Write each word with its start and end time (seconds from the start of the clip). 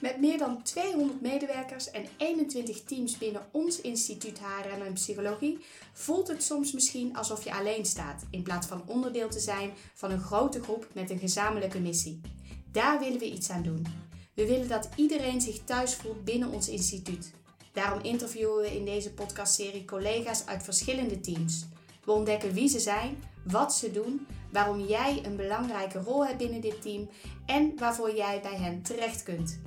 Met 0.00 0.20
meer 0.20 0.38
dan 0.38 0.62
200 0.62 1.20
medewerkers 1.20 1.90
en 1.90 2.06
21 2.16 2.82
teams 2.82 3.18
binnen 3.18 3.42
ons 3.50 3.80
instituut 3.80 4.38
HRM 4.38 4.82
en 4.82 4.92
Psychologie 4.92 5.58
voelt 5.92 6.28
het 6.28 6.42
soms 6.42 6.72
misschien 6.72 7.16
alsof 7.16 7.44
je 7.44 7.54
alleen 7.54 7.84
staat, 7.84 8.26
in 8.30 8.42
plaats 8.42 8.66
van 8.66 8.82
onderdeel 8.86 9.28
te 9.28 9.40
zijn 9.40 9.72
van 9.94 10.10
een 10.10 10.20
grote 10.20 10.62
groep 10.62 10.86
met 10.92 11.10
een 11.10 11.18
gezamenlijke 11.18 11.80
missie. 11.80 12.20
Daar 12.72 12.98
willen 12.98 13.18
we 13.18 13.30
iets 13.30 13.50
aan 13.50 13.62
doen. 13.62 13.86
We 14.34 14.46
willen 14.46 14.68
dat 14.68 14.88
iedereen 14.96 15.40
zich 15.40 15.64
thuis 15.64 15.94
voelt 15.94 16.24
binnen 16.24 16.50
ons 16.50 16.68
instituut. 16.68 17.32
Daarom 17.72 18.02
interviewen 18.02 18.60
we 18.60 18.76
in 18.76 18.84
deze 18.84 19.12
podcastserie 19.12 19.84
collega's 19.84 20.46
uit 20.46 20.62
verschillende 20.62 21.20
teams. 21.20 21.66
We 22.04 22.12
ontdekken 22.12 22.52
wie 22.52 22.68
ze 22.68 22.78
zijn, 22.78 23.22
wat 23.44 23.74
ze 23.74 23.90
doen, 23.90 24.26
waarom 24.52 24.80
jij 24.86 25.20
een 25.24 25.36
belangrijke 25.36 25.98
rol 25.98 26.26
hebt 26.26 26.38
binnen 26.38 26.60
dit 26.60 26.82
team 26.82 27.08
en 27.46 27.72
waarvoor 27.76 28.14
jij 28.14 28.40
bij 28.40 28.56
hen 28.56 28.82
terecht 28.82 29.22
kunt. 29.22 29.60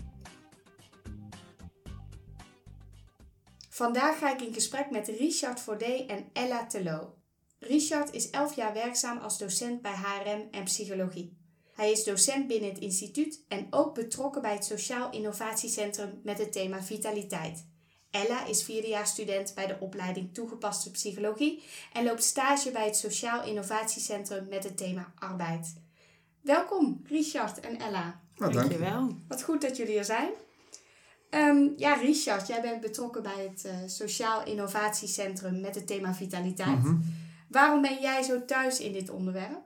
Vandaag 3.74 4.18
ga 4.18 4.34
ik 4.34 4.42
in 4.42 4.54
gesprek 4.54 4.90
met 4.90 5.08
Richard 5.08 5.60
Fordé 5.60 6.06
en 6.08 6.30
Ella 6.34 6.66
Telo. 6.66 7.14
Richard 7.60 8.14
is 8.14 8.30
11 8.30 8.56
jaar 8.56 8.74
werkzaam 8.74 9.18
als 9.18 9.38
docent 9.38 9.82
bij 9.82 9.94
HRM 9.96 10.48
en 10.52 10.64
Psychologie. 10.64 11.38
Hij 11.74 11.92
is 11.92 12.04
docent 12.04 12.48
binnen 12.48 12.70
het 12.70 12.80
instituut 12.80 13.44
en 13.48 13.68
ook 13.70 13.94
betrokken 13.94 14.42
bij 14.42 14.54
het 14.54 14.66
Sociaal 14.66 15.12
Innovatiecentrum 15.12 16.20
met 16.24 16.38
het 16.38 16.52
thema 16.52 16.84
vitaliteit. 16.84 17.66
Ella 18.12 18.46
is 18.46 18.64
vierdejaarsstudent 18.64 19.54
bij 19.56 19.68
de 19.68 19.78
opleiding 19.80 20.34
Toegepaste 20.34 20.92
Psychologie 20.92 21.64
en 21.94 22.04
loopt 22.04 22.24
stage 22.24 22.72
bij 22.72 22.86
het 22.86 22.98
Sociaal 22.98 23.44
Innovatiecentrum 23.46 24.48
met 24.50 24.64
het 24.64 24.78
thema 24.78 25.14
arbeid. 25.16 25.74
Welkom, 26.42 27.02
Richard 27.08 27.60
en 27.60 27.80
Ella. 27.80 28.22
Nou, 28.36 28.54
Dankjewel. 28.54 29.18
Wat 29.28 29.44
goed 29.44 29.62
dat 29.62 29.78
jullie 29.78 29.98
er 29.98 30.06
zijn. 30.06 30.30
Ehm, 31.34 31.70
ja, 31.78 31.94
Richard, 31.94 32.48
jij 32.48 32.62
bent 32.62 32.82
betrokken 32.82 33.24
bij 33.24 33.50
het 33.50 33.66
uh, 33.66 33.72
Sociaal 33.86 34.46
Innovatiecentrum 34.46 35.62
met 35.62 35.76
het 35.76 35.88
thema 35.88 36.14
vitaliteit. 36.14 36.84
Mhm. 36.84 36.98
Waarom 37.48 37.82
ben 37.82 38.02
jij 38.02 38.24
zo 38.24 38.46
thuis 38.46 38.80
in 38.80 38.94
dit 38.94 39.10
onderwerp? 39.10 39.62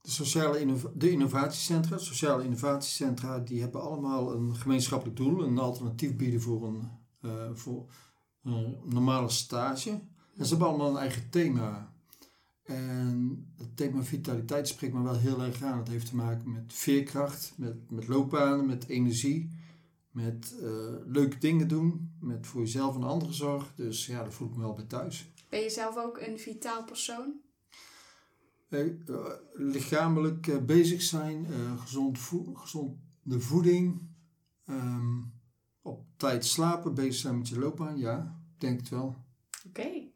De, 0.00 0.10
sociale 0.10 0.76
de 0.94 1.10
innovatiecentra, 1.10 1.98
sociale 1.98 2.44
innovatiecentra, 2.44 3.38
die 3.38 3.60
hebben 3.60 3.82
allemaal 3.82 4.34
een 4.34 4.56
gemeenschappelijk 4.56 5.16
doel, 5.16 5.44
een 5.44 5.58
alternatief 5.58 6.16
bieden 6.16 6.40
voor 6.40 6.66
een, 6.66 6.90
uh, 7.22 7.50
voor 7.54 7.86
een 8.42 8.76
normale 8.84 9.28
stage. 9.28 9.90
En 10.36 10.44
ze 10.44 10.48
hebben 10.48 10.68
allemaal 10.68 10.90
een 10.90 11.02
eigen 11.02 11.30
thema. 11.30 11.92
En 12.62 13.46
het 13.56 13.76
thema 13.76 14.02
vitaliteit 14.02 14.68
spreekt 14.68 14.94
me 14.94 15.02
wel 15.02 15.18
heel 15.18 15.42
erg 15.42 15.62
aan. 15.62 15.78
Het 15.78 15.88
heeft 15.88 16.06
te 16.06 16.16
maken 16.16 16.52
met 16.52 16.72
veerkracht, 16.74 17.52
met, 17.56 17.90
met 17.90 18.08
loopbanen, 18.08 18.66
met 18.66 18.86
energie 18.86 19.66
met 20.24 20.54
uh, 20.60 20.68
leuke 21.06 21.38
dingen 21.38 21.68
doen, 21.68 22.16
met 22.20 22.46
voor 22.46 22.60
jezelf 22.60 22.94
en 22.94 23.02
anderen 23.02 23.34
zorg. 23.34 23.74
Dus 23.74 24.06
ja, 24.06 24.22
dat 24.24 24.34
voel 24.34 24.48
ik 24.48 24.54
me 24.54 24.60
wel 24.60 24.74
bij 24.74 24.84
thuis. 24.84 25.32
Ben 25.48 25.60
je 25.60 25.70
zelf 25.70 25.96
ook 25.96 26.18
een 26.18 26.38
vitaal 26.38 26.84
persoon? 26.84 27.40
Uh, 28.68 29.32
lichamelijk 29.52 30.66
bezig 30.66 31.02
zijn, 31.02 31.46
gezond 31.78 32.18
vo 32.18 32.54
gezonde 32.54 33.40
voeding, 33.40 34.08
um, 34.66 35.32
op 35.82 36.04
tijd 36.16 36.44
slapen, 36.44 36.94
bezig 36.94 37.14
zijn 37.14 37.38
met 37.38 37.48
je 37.48 37.58
loopbaan, 37.58 37.98
ja, 37.98 38.40
denk 38.58 38.80
het 38.80 38.88
wel. 38.88 39.16
Oké. 39.68 40.06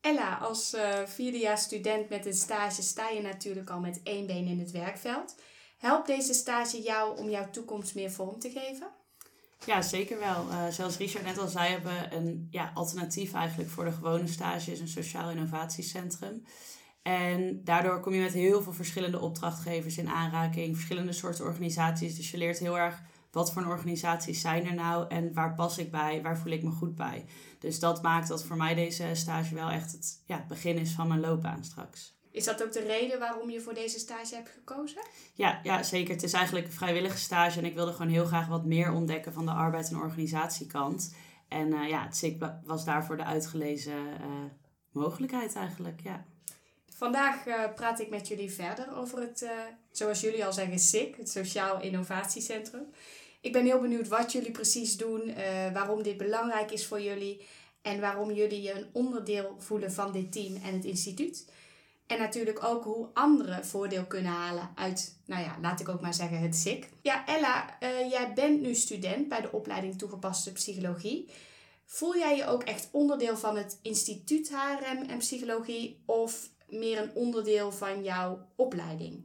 Ella, 0.00 0.38
als 0.38 0.74
uh, 0.74 1.06
vierdejaars 1.06 1.62
student 1.62 2.08
met 2.08 2.26
een 2.26 2.34
stage 2.34 2.82
sta 2.82 3.08
je 3.08 3.22
natuurlijk 3.22 3.70
al 3.70 3.80
met 3.80 4.00
één 4.02 4.26
been 4.26 4.46
in 4.46 4.58
het 4.58 4.70
werkveld. 4.70 5.34
Helpt 5.78 6.06
deze 6.06 6.34
stage 6.34 6.82
jou 6.82 7.18
om 7.18 7.28
jouw 7.28 7.50
toekomst 7.50 7.94
meer 7.94 8.10
vorm 8.10 8.38
te 8.38 8.50
geven? 8.50 8.90
Ja, 9.66 9.82
zeker 9.82 10.18
wel. 10.18 10.50
Uh, 10.50 10.66
zoals 10.68 10.96
Richard 10.96 11.24
net 11.24 11.38
al 11.38 11.48
zei, 11.48 11.70
hebben 11.70 11.92
we 11.92 12.16
een 12.16 12.46
ja, 12.50 12.70
alternatief 12.74 13.32
eigenlijk 13.32 13.70
voor 13.70 13.84
de 13.84 13.92
gewone 13.92 14.26
stage, 14.26 14.72
is 14.72 14.80
een 14.80 14.88
sociaal 14.88 15.30
innovatiecentrum. 15.30 16.42
En 17.02 17.60
daardoor 17.64 18.00
kom 18.00 18.12
je 18.12 18.22
met 18.22 18.32
heel 18.32 18.62
veel 18.62 18.72
verschillende 18.72 19.20
opdrachtgevers 19.20 19.98
in 19.98 20.08
aanraking, 20.08 20.74
verschillende 20.74 21.12
soorten 21.12 21.44
organisaties. 21.44 22.16
Dus 22.16 22.30
je 22.30 22.38
leert 22.38 22.58
heel 22.58 22.78
erg 22.78 23.02
wat 23.30 23.52
voor 23.52 23.66
organisaties 23.66 24.40
zijn 24.40 24.66
er 24.66 24.74
nou 24.74 25.08
en 25.08 25.34
waar 25.34 25.54
pas 25.54 25.78
ik 25.78 25.90
bij, 25.90 26.22
waar 26.22 26.38
voel 26.38 26.52
ik 26.52 26.62
me 26.62 26.70
goed 26.70 26.94
bij. 26.94 27.24
Dus 27.58 27.78
dat 27.78 28.02
maakt 28.02 28.28
dat 28.28 28.44
voor 28.44 28.56
mij 28.56 28.74
deze 28.74 29.10
stage 29.12 29.54
wel 29.54 29.70
echt 29.70 29.92
het 29.92 30.22
ja, 30.26 30.44
begin 30.48 30.78
is 30.78 30.92
van 30.92 31.08
mijn 31.08 31.20
loopbaan 31.20 31.64
straks. 31.64 32.15
Is 32.36 32.44
dat 32.44 32.62
ook 32.62 32.72
de 32.72 32.86
reden 32.86 33.18
waarom 33.18 33.50
je 33.50 33.60
voor 33.60 33.74
deze 33.74 33.98
stage 33.98 34.34
hebt 34.34 34.48
gekozen? 34.48 35.02
Ja, 35.34 35.60
ja, 35.62 35.82
zeker. 35.82 36.14
Het 36.14 36.22
is 36.22 36.32
eigenlijk 36.32 36.66
een 36.66 36.72
vrijwillige 36.72 37.18
stage 37.18 37.58
en 37.58 37.64
ik 37.64 37.74
wilde 37.74 37.92
gewoon 37.92 38.12
heel 38.12 38.24
graag 38.24 38.46
wat 38.46 38.64
meer 38.64 38.92
ontdekken 38.92 39.32
van 39.32 39.44
de 39.44 39.50
arbeid- 39.50 39.88
en 39.88 39.96
organisatiekant. 39.96 41.14
En 41.48 41.72
uh, 41.72 41.88
ja, 41.88 42.04
het 42.04 42.16
SIC 42.16 42.44
was 42.64 42.84
daarvoor 42.84 43.16
de 43.16 43.24
uitgelezen 43.24 43.96
uh, 43.96 44.26
mogelijkheid 44.90 45.54
eigenlijk, 45.54 46.00
ja. 46.04 46.24
Vandaag 46.92 47.46
uh, 47.46 47.54
praat 47.74 48.00
ik 48.00 48.10
met 48.10 48.28
jullie 48.28 48.52
verder 48.52 48.96
over 48.96 49.20
het, 49.20 49.46
zoals 49.90 50.20
jullie 50.20 50.44
al 50.44 50.52
zeggen, 50.52 50.78
SIC, 50.78 51.16
het 51.16 51.30
Sociaal 51.30 51.80
Innovatiecentrum. 51.80 52.86
Ik 53.40 53.52
ben 53.52 53.64
heel 53.64 53.80
benieuwd 53.80 54.08
wat 54.08 54.32
jullie 54.32 54.50
precies 54.50 54.96
doen, 54.96 55.34
waarom 55.72 56.02
dit 56.02 56.16
belangrijk 56.16 56.70
is 56.70 56.86
voor 56.86 57.00
jullie 57.00 57.46
en 57.82 58.00
waarom 58.00 58.30
jullie 58.32 58.62
je 58.62 58.72
een 58.72 58.86
onderdeel 58.92 59.56
voelen 59.58 59.92
van 59.92 60.12
dit 60.12 60.32
team 60.32 60.56
en 60.62 60.74
het 60.74 60.84
instituut. 60.84 61.46
En 62.06 62.18
natuurlijk 62.18 62.64
ook 62.64 62.84
hoe 62.84 63.08
anderen 63.12 63.66
voordeel 63.66 64.04
kunnen 64.04 64.32
halen 64.32 64.70
uit, 64.74 65.18
nou 65.24 65.42
ja, 65.42 65.56
laat 65.60 65.80
ik 65.80 65.88
ook 65.88 66.00
maar 66.00 66.14
zeggen, 66.14 66.38
het 66.38 66.56
SIC. 66.56 66.88
Ja, 67.02 67.26
Ella, 67.26 67.76
uh, 67.80 68.10
jij 68.10 68.32
bent 68.34 68.60
nu 68.60 68.74
student 68.74 69.28
bij 69.28 69.40
de 69.40 69.52
opleiding 69.52 69.98
toegepaste 69.98 70.52
psychologie. 70.52 71.30
Voel 71.84 72.16
jij 72.16 72.36
je 72.36 72.46
ook 72.46 72.62
echt 72.62 72.88
onderdeel 72.92 73.36
van 73.36 73.56
het 73.56 73.78
instituut 73.82 74.48
HRM 74.48 75.02
en 75.02 75.18
psychologie 75.18 76.02
of 76.04 76.48
meer 76.68 77.02
een 77.02 77.14
onderdeel 77.14 77.72
van 77.72 78.04
jouw 78.04 78.46
opleiding? 78.56 79.24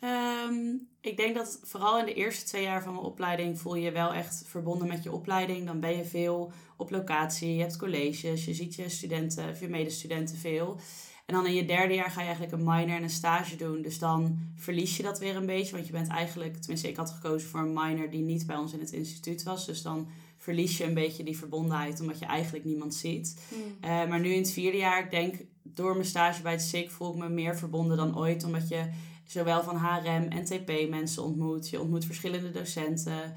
Um, 0.00 0.88
ik 1.00 1.16
denk 1.16 1.34
dat 1.34 1.60
vooral 1.62 1.98
in 1.98 2.04
de 2.04 2.14
eerste 2.14 2.44
twee 2.44 2.62
jaar 2.62 2.82
van 2.82 2.92
mijn 2.92 3.06
opleiding 3.06 3.60
voel 3.60 3.74
je 3.74 3.82
je 3.82 3.92
wel 3.92 4.12
echt 4.12 4.42
verbonden 4.46 4.88
met 4.88 5.02
je 5.02 5.12
opleiding. 5.12 5.66
Dan 5.66 5.80
ben 5.80 5.96
je 5.96 6.04
veel 6.04 6.52
op 6.76 6.90
locatie, 6.90 7.54
je 7.54 7.60
hebt 7.60 7.76
colleges, 7.76 8.44
je 8.44 8.54
ziet 8.54 8.74
je 8.74 8.88
studenten 8.88 9.48
of 9.48 9.60
je 9.60 9.68
medestudenten 9.68 10.36
veel. 10.36 10.80
En 11.28 11.34
dan 11.34 11.46
in 11.46 11.54
je 11.54 11.64
derde 11.64 11.94
jaar 11.94 12.10
ga 12.10 12.20
je 12.20 12.26
eigenlijk 12.26 12.56
een 12.56 12.64
minor 12.64 12.96
en 12.96 13.02
een 13.02 13.10
stage 13.10 13.56
doen. 13.56 13.82
Dus 13.82 13.98
dan 13.98 14.38
verlies 14.54 14.96
je 14.96 15.02
dat 15.02 15.18
weer 15.18 15.36
een 15.36 15.46
beetje. 15.46 15.72
Want 15.72 15.86
je 15.86 15.92
bent 15.92 16.08
eigenlijk, 16.08 16.56
tenminste 16.56 16.88
ik 16.88 16.96
had 16.96 17.10
gekozen 17.10 17.48
voor 17.48 17.60
een 17.60 17.72
minor 17.72 18.10
die 18.10 18.22
niet 18.22 18.46
bij 18.46 18.56
ons 18.56 18.72
in 18.72 18.80
het 18.80 18.92
instituut 18.92 19.42
was. 19.42 19.66
Dus 19.66 19.82
dan 19.82 20.08
verlies 20.36 20.76
je 20.76 20.84
een 20.84 20.94
beetje 20.94 21.24
die 21.24 21.38
verbondenheid 21.38 22.00
omdat 22.00 22.18
je 22.18 22.26
eigenlijk 22.26 22.64
niemand 22.64 22.94
ziet. 22.94 23.40
Hmm. 23.48 23.60
Eh, 23.80 24.08
maar 24.08 24.20
nu 24.20 24.28
in 24.28 24.40
het 24.40 24.50
vierde 24.50 24.76
jaar, 24.76 25.04
ik 25.04 25.10
denk 25.10 25.34
door 25.62 25.92
mijn 25.92 26.06
stage 26.06 26.42
bij 26.42 26.52
het 26.52 26.62
SIC 26.62 26.90
voel 26.90 27.12
ik 27.12 27.18
me 27.18 27.28
meer 27.28 27.56
verbonden 27.56 27.96
dan 27.96 28.18
ooit. 28.18 28.44
Omdat 28.44 28.68
je 28.68 28.90
zowel 29.24 29.62
van 29.62 29.76
HRM 29.76 30.28
en 30.28 30.44
TP 30.44 30.88
mensen 30.88 31.24
ontmoet. 31.24 31.68
Je 31.68 31.80
ontmoet 31.80 32.04
verschillende 32.04 32.50
docenten. 32.50 33.34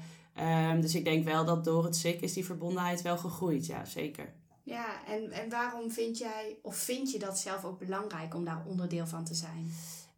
Um, 0.70 0.80
dus 0.80 0.94
ik 0.94 1.04
denk 1.04 1.24
wel 1.24 1.44
dat 1.44 1.64
door 1.64 1.84
het 1.84 1.96
SIC 1.96 2.20
is 2.20 2.32
die 2.32 2.44
verbondenheid 2.44 3.02
wel 3.02 3.18
gegroeid. 3.18 3.66
Ja, 3.66 3.84
zeker. 3.84 4.32
Ja, 4.62 5.06
en, 5.06 5.30
en 5.30 5.48
waarom 5.50 5.90
vind 5.90 6.18
jij, 6.18 6.56
of 6.62 6.76
vind 6.76 7.10
je 7.10 7.18
dat 7.18 7.38
zelf 7.38 7.64
ook 7.64 7.78
belangrijk 7.78 8.34
om 8.34 8.44
daar 8.44 8.64
onderdeel 8.66 9.06
van 9.06 9.24
te 9.24 9.34
zijn? 9.34 9.72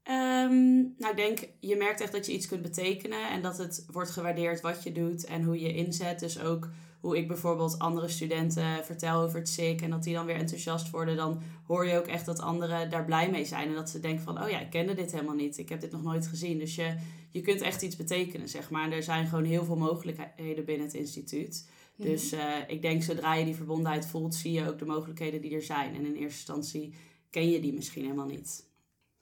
Um, 0.09 0.95
nou, 0.99 1.11
ik 1.11 1.17
denk, 1.17 1.49
je 1.61 1.77
merkt 1.77 2.01
echt 2.01 2.13
dat 2.13 2.27
je 2.27 2.33
iets 2.33 2.47
kunt 2.47 2.63
betekenen 2.63 3.31
en 3.31 3.43
dat 3.43 3.59
het 3.59 3.87
wordt 3.93 4.11
gewaardeerd 4.11 4.61
wat 4.61 4.83
je 4.83 4.93
doet 4.93 5.25
en 5.25 5.43
hoe 5.43 5.61
je 5.61 5.75
inzet. 5.75 6.21
Dus 6.21 6.41
ook 6.41 6.69
hoe 7.01 7.17
ik 7.17 7.29
bijvoorbeeld 7.29 7.79
andere 7.79 8.09
studenten 8.09 8.85
vertel 8.85 9.21
over 9.21 9.39
het 9.39 9.49
SIC 9.49 9.81
en 9.81 9.91
dat 9.91 10.03
die 10.03 10.15
dan 10.15 10.27
weer 10.27 10.37
enthousiast 10.37 10.91
worden, 10.91 11.17
dan 11.17 11.43
hoor 11.67 11.87
je 11.87 11.99
ook 11.99 12.07
echt 12.07 12.27
dat 12.27 12.41
anderen 12.41 12.91
daar 12.91 13.05
blij 13.05 13.31
mee 13.31 13.45
zijn. 13.45 13.69
En 13.69 13.75
dat 13.75 13.91
ze 13.91 14.01
denken 14.01 14.25
van, 14.25 14.43
oh 14.43 14.51
ja, 14.51 14.61
ik 14.61 14.71
kende 14.71 14.95
dit 14.95 15.13
helemaal 15.13 15.35
niet, 15.35 15.59
ik 15.59 15.69
heb 15.69 15.81
dit 15.81 15.91
nog 15.91 16.03
nooit 16.03 16.27
gezien. 16.27 16.59
Dus 16.59 16.75
je, 16.75 16.97
je 17.31 17.41
kunt 17.41 17.61
echt 17.61 17.83
iets 17.83 17.97
betekenen, 17.97 18.49
zeg 18.49 18.71
maar. 18.71 18.85
En 18.85 18.93
er 18.93 19.03
zijn 19.03 19.27
gewoon 19.27 19.45
heel 19.45 19.65
veel 19.65 19.77
mogelijkheden 19.77 20.65
binnen 20.65 20.87
het 20.87 20.97
instituut. 20.97 21.69
Dus 21.97 22.33
uh, 22.33 22.57
ik 22.67 22.83
denk 22.83 23.03
zodra 23.03 23.35
je 23.35 23.45
die 23.45 23.55
verbondenheid 23.55 24.07
voelt, 24.07 24.35
zie 24.35 24.53
je 24.53 24.69
ook 24.69 24.79
de 24.79 24.85
mogelijkheden 24.85 25.41
die 25.41 25.55
er 25.55 25.63
zijn. 25.63 25.95
En 25.95 26.05
in 26.05 26.15
eerste 26.15 26.25
instantie 26.25 26.95
ken 27.31 27.51
je 27.51 27.61
die 27.61 27.73
misschien 27.73 28.03
helemaal 28.03 28.27
niet. 28.27 28.65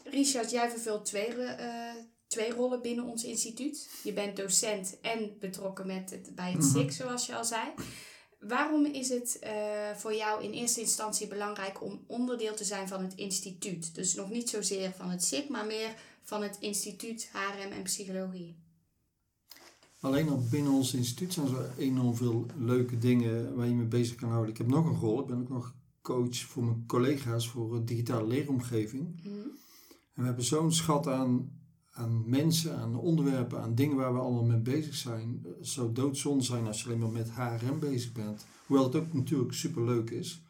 Richard, 0.05 0.51
jij 0.51 0.71
vervult 0.71 1.05
twee, 1.05 1.37
uh, 1.37 1.95
twee 2.27 2.53
rollen 2.53 2.83
binnen 2.83 3.05
ons 3.05 3.25
instituut. 3.25 3.91
Je 4.03 4.13
bent 4.13 4.37
docent 4.37 5.01
en 5.01 5.37
betrokken 5.39 5.87
met 5.87 6.11
het, 6.11 6.35
bij 6.35 6.53
het 6.53 6.63
mhm. 6.63 6.79
SIC, 6.79 6.93
zoals 6.93 7.27
je 7.27 7.37
al 7.37 7.45
zei. 7.45 7.63
Waarom 8.39 8.85
is 8.85 9.09
het 9.09 9.39
uh, 9.45 9.91
voor 9.97 10.15
jou 10.15 10.45
in 10.45 10.53
eerste 10.53 10.81
instantie 10.81 11.27
belangrijk 11.27 11.83
om 11.83 12.05
onderdeel 12.07 12.55
te 12.55 12.65
zijn 12.65 12.89
van 12.89 13.03
het 13.03 13.15
instituut? 13.15 13.95
Dus 13.95 14.15
nog 14.15 14.31
niet 14.31 14.51
zozeer 14.51 14.93
van 14.93 15.11
het 15.11 15.25
SIC, 15.25 15.49
maar 15.49 15.67
meer 15.67 15.95
van 16.23 16.43
het 16.43 16.57
instituut 16.61 17.31
HRM 17.33 17.73
en 17.73 17.83
Psychologie. 17.83 18.57
Alleen 20.03 20.29
al 20.29 20.47
binnen 20.51 20.73
ons 20.73 20.95
instituut 20.95 21.33
zijn 21.33 21.47
er 21.47 21.73
enorm 21.79 22.15
veel 22.15 22.47
leuke 22.59 22.99
dingen 22.99 23.55
waar 23.55 23.67
je 23.67 23.75
mee 23.75 23.87
bezig 23.87 24.17
kan 24.17 24.29
houden. 24.31 24.51
Ik 24.51 24.59
heb 24.59 24.67
nog 24.67 24.87
een 24.87 24.99
rol. 24.99 25.21
Ik 25.21 25.27
ben 25.27 25.41
ook 25.41 25.49
nog 25.49 25.75
coach 26.03 26.37
voor 26.37 26.65
mijn 26.65 26.87
collega's 26.87 27.49
voor 27.49 27.77
een 27.77 27.85
digitale 27.85 28.27
leeromgeving. 28.27 29.21
Mhm. 29.23 29.33
En 30.15 30.21
we 30.21 30.25
hebben 30.25 30.45
zo'n 30.45 30.73
schat 30.73 31.07
aan 31.07 31.51
aan 31.93 32.23
mensen, 32.27 32.77
aan 32.77 32.97
onderwerpen, 32.97 33.61
aan 33.61 33.75
dingen 33.75 33.97
waar 33.97 34.13
we 34.13 34.19
allemaal 34.19 34.45
mee 34.45 34.61
bezig 34.61 34.95
zijn, 34.95 35.41
eh, 35.45 35.51
zou 35.61 35.93
doodzonde 35.93 36.45
zijn 36.45 36.67
als 36.67 36.83
je 36.83 36.87
alleen 36.87 36.99
maar 36.99 37.11
met 37.11 37.31
HRM 37.31 37.79
bezig 37.79 38.13
bent. 38.13 38.47
Hoewel 38.67 38.85
het 38.87 38.95
ook 38.95 39.13
natuurlijk 39.13 39.53
superleuk 39.53 40.11
is. 40.11 40.43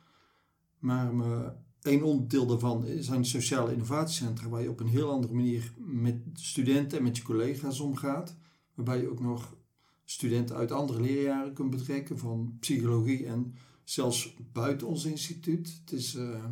Maar 0.79 1.15
uh, 1.15 1.47
één 1.83 2.03
onderdeel 2.03 2.47
daarvan 2.47 2.85
zijn 2.99 3.23
de 3.23 3.29
sociale 3.29 3.73
innovatiecentra, 3.73 4.49
waar 4.49 4.63
je 4.63 4.71
op 4.71 4.81
een 4.81 4.87
heel 4.87 5.11
andere 5.11 5.35
manier 5.35 5.73
met 5.77 6.17
studenten 6.33 6.99
en 6.99 7.05
met 7.05 7.17
je 7.17 7.23
collega's 7.23 7.81
omgaat. 7.81 8.37
Waarbij 8.75 9.01
je 9.01 9.11
ook 9.11 9.21
nog 9.21 9.57
studenten 10.05 10.57
uit 10.57 10.73
andere 10.73 11.01
leerjaren 11.01 11.53
kunt 11.53 11.71
betrekken, 11.71 12.19
van 12.19 12.57
psychologie 12.61 13.27
en 13.27 13.55
zelfs 13.85 14.37
buiten 14.53 14.87
ons 14.87 15.05
instituut. 15.05 15.81
Het 15.81 15.93
is 15.93 16.15
uh, 16.15 16.45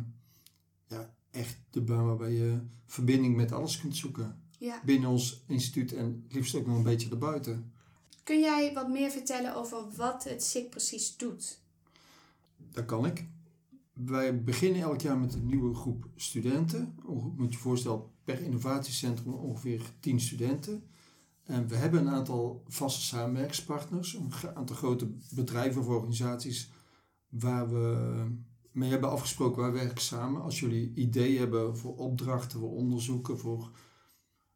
ja, 0.87 1.13
echt 1.31 1.57
de 1.69 1.81
baan 1.81 2.05
waarbij 2.05 2.31
je 2.31 2.59
verbinding 2.85 3.35
met 3.35 3.51
alles 3.51 3.79
kunt 3.79 3.95
zoeken. 3.95 4.41
Ja. 4.57 4.81
Binnen 4.85 5.09
ons 5.09 5.43
instituut 5.47 5.93
en 5.93 6.25
liefst 6.29 6.55
ook 6.55 6.65
nog 6.65 6.77
een 6.77 6.83
beetje 6.83 7.09
erbuiten. 7.09 7.71
Kun 8.23 8.39
jij 8.39 8.73
wat 8.73 8.89
meer 8.89 9.11
vertellen 9.11 9.55
over 9.55 9.91
wat 9.95 10.23
het 10.23 10.43
SIC 10.43 10.69
precies 10.69 11.17
doet? 11.17 11.59
Dat 12.71 12.85
kan 12.85 13.05
ik. 13.05 13.25
Wij 13.93 14.43
beginnen 14.43 14.81
elk 14.81 15.01
jaar 15.01 15.17
met 15.17 15.33
een 15.33 15.45
nieuwe 15.45 15.75
groep 15.75 16.07
studenten. 16.15 16.95
Moet 17.05 17.33
je 17.37 17.57
je 17.57 17.57
voorstellen, 17.57 18.03
per 18.23 18.41
innovatiecentrum 18.41 19.33
ongeveer 19.33 19.81
10 19.99 20.19
studenten. 20.19 20.83
En 21.51 21.67
we 21.67 21.75
hebben 21.75 21.99
een 21.99 22.13
aantal 22.13 22.63
vaste 22.67 23.01
samenwerkspartners, 23.01 24.13
een 24.13 24.55
aantal 24.55 24.75
grote 24.75 25.07
bedrijven 25.35 25.81
of 25.81 25.87
organisaties 25.87 26.71
waar 27.29 27.69
we 27.69 28.25
mee 28.71 28.89
hebben 28.89 29.09
afgesproken, 29.09 29.61
wij 29.61 29.71
werken 29.71 30.01
samen. 30.01 30.41
Als 30.41 30.59
jullie 30.59 30.93
ideeën 30.93 31.39
hebben 31.39 31.77
voor 31.77 31.95
opdrachten, 31.95 32.59
voor 32.59 32.71
onderzoeken, 32.71 33.39
voor 33.39 33.71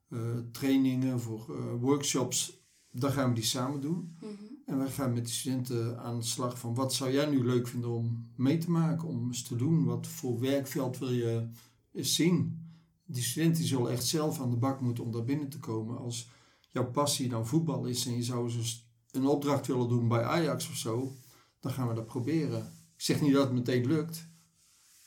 uh, 0.09 0.19
trainingen, 0.51 1.19
voor 1.19 1.47
uh, 1.49 1.81
workshops, 1.81 2.65
dan 2.91 3.11
gaan 3.11 3.29
we 3.29 3.35
die 3.35 3.43
samen 3.43 3.81
doen. 3.81 4.17
Mhm. 4.19 4.33
En 4.65 4.77
wij 4.77 4.89
gaan 4.89 5.13
met 5.13 5.25
de 5.25 5.31
studenten 5.31 5.99
aan 5.99 6.19
de 6.19 6.25
slag 6.25 6.59
van 6.59 6.75
wat 6.75 6.93
zou 6.93 7.11
jij 7.11 7.25
nu 7.25 7.45
leuk 7.45 7.67
vinden 7.67 7.89
om 7.89 8.31
mee 8.35 8.57
te 8.57 8.71
maken, 8.71 9.07
om 9.07 9.27
eens 9.27 9.43
te 9.43 9.55
doen? 9.55 9.83
Wat 9.83 10.07
voor 10.07 10.39
werkveld 10.39 10.97
wil 10.97 11.11
je 11.11 11.49
eens 11.91 12.15
zien? 12.15 12.63
Die 13.05 13.23
studenten 13.23 13.59
die 13.59 13.67
zullen 13.67 13.91
echt 13.91 14.05
zelf 14.05 14.41
aan 14.41 14.49
de 14.49 14.57
bak 14.57 14.81
moeten 14.81 15.03
om 15.03 15.11
daar 15.11 15.23
binnen 15.23 15.49
te 15.49 15.59
komen. 15.59 15.97
Als 15.97 16.33
jouw 16.75 16.91
passie 16.91 17.29
dan 17.29 17.47
voetbal 17.47 17.85
is 17.85 18.05
en 18.05 18.15
je 18.15 18.23
zou 18.23 18.51
dus 18.51 18.87
een 19.11 19.25
opdracht 19.25 19.67
willen 19.67 19.87
doen 19.89 20.07
bij 20.07 20.23
Ajax 20.23 20.69
of 20.69 20.75
zo, 20.75 21.15
dan 21.59 21.71
gaan 21.71 21.87
we 21.87 21.93
dat 21.93 22.05
proberen. 22.05 22.59
Ik 22.95 23.01
zeg 23.01 23.21
niet 23.21 23.33
dat 23.33 23.43
het 23.43 23.53
meteen 23.53 23.85
lukt, 23.87 24.27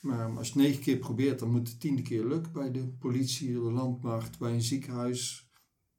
maar 0.00 0.37
als 0.37 0.47
je 0.49 0.53
het 0.53 0.62
negen 0.62 0.82
keer 0.82 0.97
probeert, 0.97 1.38
dan 1.38 1.50
moet 1.50 1.69
het 1.69 1.81
tiende 1.81 2.03
keer 2.03 2.25
lukken 2.25 2.53
bij 2.53 2.70
de 2.70 2.87
politie, 2.99 3.53
de 3.53 3.59
landmacht, 3.59 4.38
bij 4.38 4.53
een 4.53 4.62
ziekenhuis, 4.62 5.49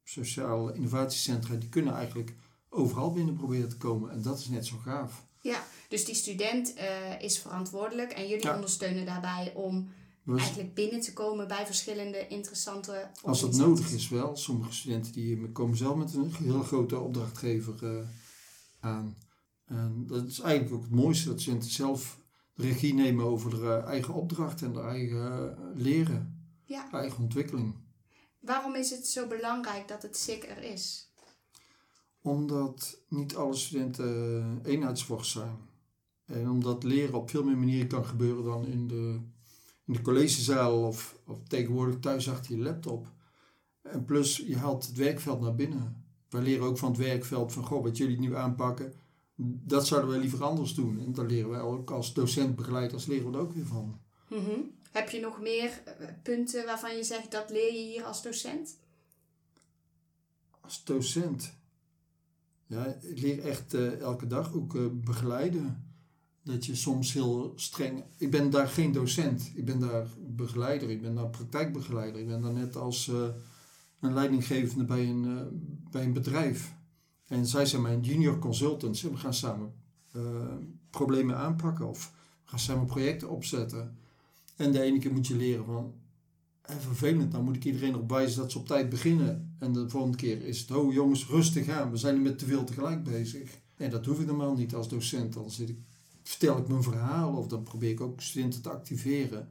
sociale 0.03 0.73
innovatiecentra. 0.73 1.55
Die 1.55 1.69
kunnen 1.69 1.93
eigenlijk 1.93 2.35
overal 2.69 3.11
binnen 3.13 3.35
proberen 3.35 3.69
te 3.69 3.77
komen 3.77 4.11
en 4.11 4.21
dat 4.21 4.39
is 4.39 4.47
net 4.47 4.65
zo 4.65 4.77
gaaf. 4.77 5.27
Ja, 5.41 5.63
dus 5.89 6.05
die 6.05 6.15
student 6.15 6.73
uh, 6.77 7.21
is 7.21 7.39
verantwoordelijk 7.39 8.11
en 8.11 8.27
jullie 8.27 8.45
Ja. 8.45 8.55
ondersteunen 8.55 9.05
daarbij 9.05 9.53
om 9.55 9.89
Eigenlijk 10.37 10.73
binnen 10.73 10.99
te 10.99 11.13
komen 11.13 11.47
bij 11.47 11.65
verschillende 11.65 12.27
interessante 12.27 13.11
als 13.23 13.41
dat 13.41 13.55
nodig 13.55 13.91
is 13.91 14.09
wel. 14.09 14.35
Sommige 14.35 14.73
studenten 14.73 15.11
die 15.11 15.51
komen 15.51 15.77
zelf 15.77 15.95
met 15.95 16.13
een 16.13 16.33
heel 16.33 16.63
grote 16.63 16.99
opdrachtgever 16.99 17.97
eh, 17.97 18.07
aan. 18.79 19.17
En 19.65 20.05
dat 20.07 20.27
is 20.27 20.39
eigenlijk 20.39 20.73
ook 20.75 20.81
het 20.81 20.91
mooiste, 20.91 21.27
dat 21.27 21.41
studenten 21.41 21.69
zelf 21.71 22.19
de 22.53 22.63
regie 22.63 22.93
nemen 22.93 23.25
over 23.25 23.49
de 23.49 23.55
eh, 23.55 23.85
eigen 23.85 24.13
opdracht 24.13 24.61
en 24.61 24.73
de 24.73 24.81
eigen 24.81 25.57
eh, 25.57 25.65
leren, 25.75 26.49
Ja, 26.63 26.91
eigen 26.91 27.23
ontwikkeling. 27.23 27.75
waarom 28.39 28.75
is 28.75 28.89
het 28.89 29.07
zo 29.07 29.27
belangrijk 29.27 29.87
dat 29.87 30.01
het 30.01 30.17
SIC 30.17 30.43
er 30.43 30.63
is? 30.63 31.11
Omdat 32.21 33.01
niet 33.07 33.35
alle 33.35 33.55
studenten 33.55 34.59
eenheidsworst 34.63 35.31
zijn. 35.31 35.57
En 36.25 36.49
omdat 36.49 36.83
leren 36.83 37.13
op 37.13 37.29
veel 37.29 37.43
meer 37.43 37.57
manieren 37.57 37.87
kan 37.87 38.05
gebeuren 38.05 38.43
dan 38.43 38.65
in 38.65 38.87
de, 38.87 39.19
in 39.89 39.95
de 39.95 40.01
collegezaal 40.01 40.87
of, 40.87 41.19
of 41.25 41.37
tegenwoordig 41.47 41.99
thuis 41.99 42.29
achter 42.29 42.55
je 42.55 42.63
laptop. 42.63 43.07
En 43.81 44.05
plus, 44.05 44.37
je 44.37 44.57
haalt 44.57 44.85
het 44.85 44.95
werkveld 44.95 45.41
naar 45.41 45.55
binnen. 45.55 46.05
Wij 46.29 46.41
leren 46.41 46.65
ook 46.65 46.77
van 46.77 46.89
het 46.89 46.99
werkveld 46.99 47.53
van, 47.53 47.63
goh, 47.63 47.83
wat 47.83 47.97
jullie 47.97 48.19
nu 48.19 48.35
aanpakken, 48.35 48.93
dat 49.35 49.87
zouden 49.87 50.09
wij 50.09 50.19
liever 50.19 50.43
anders 50.43 50.73
doen. 50.73 50.99
En 50.99 51.13
daar 51.13 51.25
leren 51.25 51.49
wij 51.49 51.59
ook 51.59 51.91
als 51.91 52.13
docent, 52.13 52.55
begeleiders, 52.55 53.05
leren 53.05 53.31
we 53.31 53.37
er 53.37 53.43
ook 53.43 53.53
weer 53.53 53.65
van. 53.65 53.99
Mhm. 54.27 54.59
Heb 54.91 55.09
je 55.09 55.19
nog 55.19 55.41
meer 55.41 55.81
eh, 55.85 56.07
punten 56.23 56.65
waarvan 56.65 56.95
je 56.95 57.03
zegt 57.03 57.31
dat 57.31 57.49
leer 57.49 57.73
je 57.73 57.91
hier 57.91 58.03
als 58.03 58.21
docent? 58.21 58.77
Als 60.61 60.83
docent, 60.83 61.53
ja, 62.65 62.85
ik 62.85 63.19
leer 63.19 63.39
echt 63.39 63.73
eh, 63.73 63.99
elke 63.99 64.27
dag 64.27 64.53
ook 64.53 64.75
eh, 64.75 64.85
begeleiden. 64.91 65.88
Dat 66.43 66.65
je 66.65 66.75
soms 66.75 67.13
heel 67.13 67.53
streng. 67.55 68.03
Ik 68.17 68.31
ben 68.31 68.49
daar 68.49 68.67
geen 68.67 68.91
docent. 68.91 69.51
Ik 69.55 69.65
ben 69.65 69.79
daar 69.79 70.07
begeleider. 70.27 70.89
Ik 70.89 71.01
ben 71.01 71.15
daar 71.15 71.29
praktijkbegeleider. 71.29 72.21
Ik 72.21 72.27
ben 72.27 72.41
daar 72.41 72.53
net 72.53 72.75
als 72.75 73.07
eh, 73.07 73.23
een 73.99 74.13
leidinggevende 74.13 74.83
bij 74.83 75.09
een, 75.09 75.37
eh, 75.37 75.43
bij 75.91 76.03
een 76.03 76.13
bedrijf. 76.13 76.73
En 77.27 77.45
zij 77.45 77.65
zijn 77.65 77.81
mijn 77.81 78.01
junior 78.01 78.39
consultants. 78.39 79.03
En 79.03 79.11
we 79.11 79.17
gaan 79.17 79.33
samen 79.33 79.73
eh, 80.11 80.21
problemen 80.89 81.37
aanpakken 81.37 81.87
of 81.87 82.13
we 82.43 82.49
gaan 82.49 82.59
samen 82.59 82.85
projecten 82.85 83.29
opzetten. 83.29 83.97
En 84.55 84.71
de 84.71 84.81
ene 84.81 84.99
keer 84.99 85.13
moet 85.13 85.27
je 85.27 85.35
leren 85.35 85.65
van. 85.65 85.93
En 86.61 86.81
vervelend, 86.81 87.31
dan 87.31 87.43
moet 87.43 87.55
ik 87.55 87.65
iedereen 87.65 87.93
erop 87.93 88.09
wijzen 88.09 88.41
dat 88.41 88.51
ze 88.51 88.59
op 88.59 88.67
tijd 88.67 88.89
beginnen. 88.89 89.55
En 89.59 89.73
de 89.73 89.89
volgende 89.89 90.17
keer 90.17 90.45
is 90.45 90.59
het, 90.59 90.71
oh 90.71 90.93
jongens, 90.93 91.27
rustig 91.27 91.69
aan. 91.69 91.91
We 91.91 91.97
zijn 91.97 92.13
niet 92.13 92.23
met 92.23 92.39
te 92.39 92.45
veel 92.45 92.63
tegelijk 92.63 93.03
bezig. 93.03 93.59
En 93.75 93.89
dat 93.89 94.05
hoef 94.05 94.19
ik 94.19 94.25
normaal 94.25 94.53
niet 94.53 94.75
als 94.75 94.89
docent. 94.89 95.33
Dan 95.33 95.51
zit 95.51 95.69
ik 95.69 95.77
vertel 96.29 96.57
ik 96.57 96.67
mijn 96.67 96.83
verhaal 96.83 97.37
of 97.37 97.47
dan 97.47 97.63
probeer 97.63 97.89
ik 97.89 98.01
ook 98.01 98.21
studenten 98.21 98.61
te 98.61 98.69
activeren. 98.69 99.47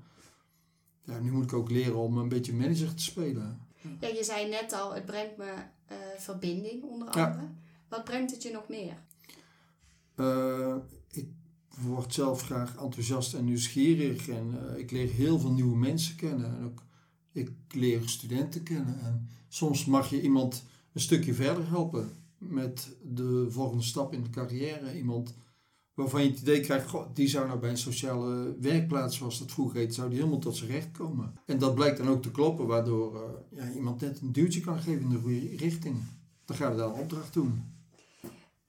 Ja, 1.05 1.19
nu 1.19 1.33
moet 1.33 1.45
ik 1.45 1.53
ook 1.53 1.71
leren 1.71 1.97
om 1.97 2.19
een 2.19 2.29
beetje 2.29 2.55
manager 2.55 2.95
te 2.95 3.03
spelen. 3.03 3.59
Ja, 4.01 4.09
je 4.09 4.25
zei 4.25 4.49
net 4.49 4.73
al, 4.73 4.95
het 4.95 5.07
brengt 5.07 5.37
me 5.37 5.55
eh, 5.87 5.97
verbinding 6.19 6.83
onder 6.83 7.17
Ja. 7.17 7.27
andere. 7.27 7.49
Wat 7.89 8.05
brengt 8.05 8.31
het 8.31 8.43
je 8.43 8.51
nog 8.51 8.69
meer? 8.69 9.03
Eh, 10.15 10.77
ik 11.11 11.29
word 11.83 12.15
zelf 12.15 12.43
graag 12.43 12.77
enthousiast 12.77 13.35
en 13.35 13.45
nieuwsgierig 13.45 14.29
en 14.29 14.69
eh, 14.73 14.79
ik 14.79 14.91
leer 14.91 15.09
heel 15.09 15.39
veel 15.39 15.53
nieuwe 15.53 15.77
mensen 15.77 16.17
kennen. 16.17 16.57
En 16.57 16.65
ook 16.65 16.83
ik 17.33 17.51
leer 17.71 18.09
studenten 18.09 18.63
kennen. 18.63 19.01
En 19.01 19.29
soms 19.49 19.85
mag 19.85 20.11
je 20.11 20.23
iemand 20.23 20.65
een 20.93 21.01
stukje 21.01 21.35
verder 21.35 21.69
helpen 21.69 22.11
met 22.39 22.97
de 23.03 23.47
volgende 23.51 23.83
stap 23.85 24.13
in 24.13 24.23
de 24.23 24.31
carrière. 24.31 24.97
Iemand 24.97 25.35
waarvan 25.99 26.23
je 26.23 26.31
het 26.31 26.41
idee 26.41 26.61
krijgt, 26.61 26.95
die 27.15 27.29
zou 27.29 27.47
nou 27.47 27.59
bij 27.59 27.71
een 27.71 27.79
sociale 27.79 28.55
werkplaats, 28.61 29.17
zoals 29.17 29.39
dat 29.39 29.53
vroeger 29.53 29.79
heet, 29.79 29.95
zou 29.95 30.09
die 30.09 30.19
helemaal 30.19 30.39
tot 30.39 30.57
zijn 30.57 30.71
recht 30.71 30.91
komen. 30.91 31.35
En 31.47 31.59
dat 31.59 31.75
blijkt 31.75 31.99
dan 31.99 32.09
ook 32.09 32.23
te 32.23 32.31
kloppen, 32.31 32.67
waardoor 32.67 33.15
eh, 33.15 33.59
ja, 33.59 33.73
iemand 33.73 34.01
net 34.01 34.21
een 34.21 34.33
duwtje 34.33 34.61
kan 34.61 34.79
geven 34.79 35.03
in 35.03 35.09
de 35.09 35.19
goede 35.19 35.57
richting. 35.57 35.97
Dan 36.45 36.57
gaan 36.57 36.71
we 36.71 36.77
daar 36.77 36.87
een 36.87 37.01
opdracht 37.01 37.33
doen. 37.33 37.77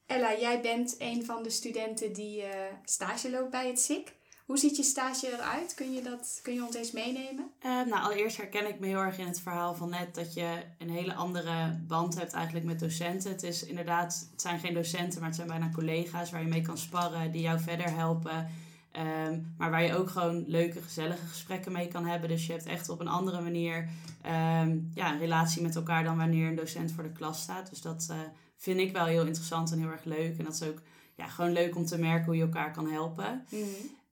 Ella, 0.06 0.40
jij 0.40 0.62
bent 0.62 0.96
een 1.00 1.26
van 1.26 1.44
de 1.44 1.50
studenten 1.50 2.14
die 2.14 2.42
eh, 2.42 2.74
stage 2.86 3.30
loopt 3.30 3.52
bij 3.52 3.68
het 3.68 3.80
SIC. 3.80 4.16
Hoe 4.50 4.58
ziet 4.58 4.78
je 4.78 4.84
stage 4.84 5.34
eruit? 5.34 5.74
Kun 5.74 5.92
je, 5.94 6.02
dat, 6.02 6.40
kun 6.44 6.54
je 6.54 6.66
ons 6.66 6.76
eens 6.76 6.92
meenemen? 6.92 7.52
Eh, 7.60 7.72
nou, 7.72 8.04
allereerst 8.04 8.38
herken 8.38 8.68
ik 8.68 8.80
me 8.80 8.88
heel 8.88 9.00
erg 9.00 9.18
in 9.18 9.28
het 9.28 9.40
verhaal 9.40 9.76
van 9.76 9.90
net 9.90 10.16
dat 10.16 10.34
je 10.34 10.64
een 10.78 10.90
hele 10.90 11.14
andere 11.14 11.80
band 11.88 12.18
hebt 12.18 12.34
eigenlijk 12.34 12.66
met 12.66 12.80
docenten. 12.80 13.32
Het 13.32 13.44
is 13.44 13.64
inderdaad, 13.64 14.28
het 14.32 14.42
zijn 14.42 14.60
geen 14.60 14.74
docenten, 14.74 15.20
maar 15.20 15.28
het 15.28 15.36
zijn 15.36 15.48
bijna 15.48 15.70
collega's 15.74 16.32
waar 16.32 16.42
je 16.42 16.48
mee 16.48 16.62
kan 16.62 16.78
sparren, 16.78 17.32
die 17.32 17.42
jou 17.42 17.60
verder 17.60 17.94
helpen. 17.94 18.48
Ehm, 18.92 19.40
maar 19.58 19.72
waar 19.72 19.84
je 19.84 19.96
ook 19.96 20.10
gewoon 20.10 20.44
leuke, 20.48 20.82
gezellige 20.82 21.26
gesprekken 21.26 21.72
mee 21.72 21.88
kan 21.88 22.06
hebben. 22.06 22.30
Dus 22.30 22.46
je 22.46 22.52
hebt 22.52 22.66
echt 22.66 22.90
op 22.90 23.00
een 23.00 23.08
andere 23.08 23.42
manier 23.42 23.90
ehm, 24.22 24.78
ja, 24.94 25.12
een 25.12 25.20
relatie 25.20 25.62
met 25.62 25.76
elkaar 25.76 26.04
dan 26.04 26.18
wanneer 26.18 26.48
een 26.48 26.56
docent 26.56 26.92
voor 26.92 27.04
de 27.04 27.12
klas 27.12 27.42
staat. 27.42 27.70
Dus 27.70 27.82
dat 27.82 28.08
eh, 28.10 28.18
vind 28.58 28.80
ik 28.80 28.92
wel 28.92 29.06
heel 29.06 29.26
interessant 29.26 29.72
en 29.72 29.80
heel 29.80 29.92
erg 29.92 30.04
leuk. 30.04 30.38
En 30.38 30.44
dat 30.44 30.54
is 30.54 30.64
ook 30.64 30.82
ja, 31.16 31.28
gewoon 31.28 31.52
leuk 31.52 31.76
om 31.76 31.86
te 31.86 31.98
merken 31.98 32.26
hoe 32.26 32.36
je 32.36 32.42
elkaar 32.42 32.72
kan 32.72 32.92
helpen. 32.92 33.46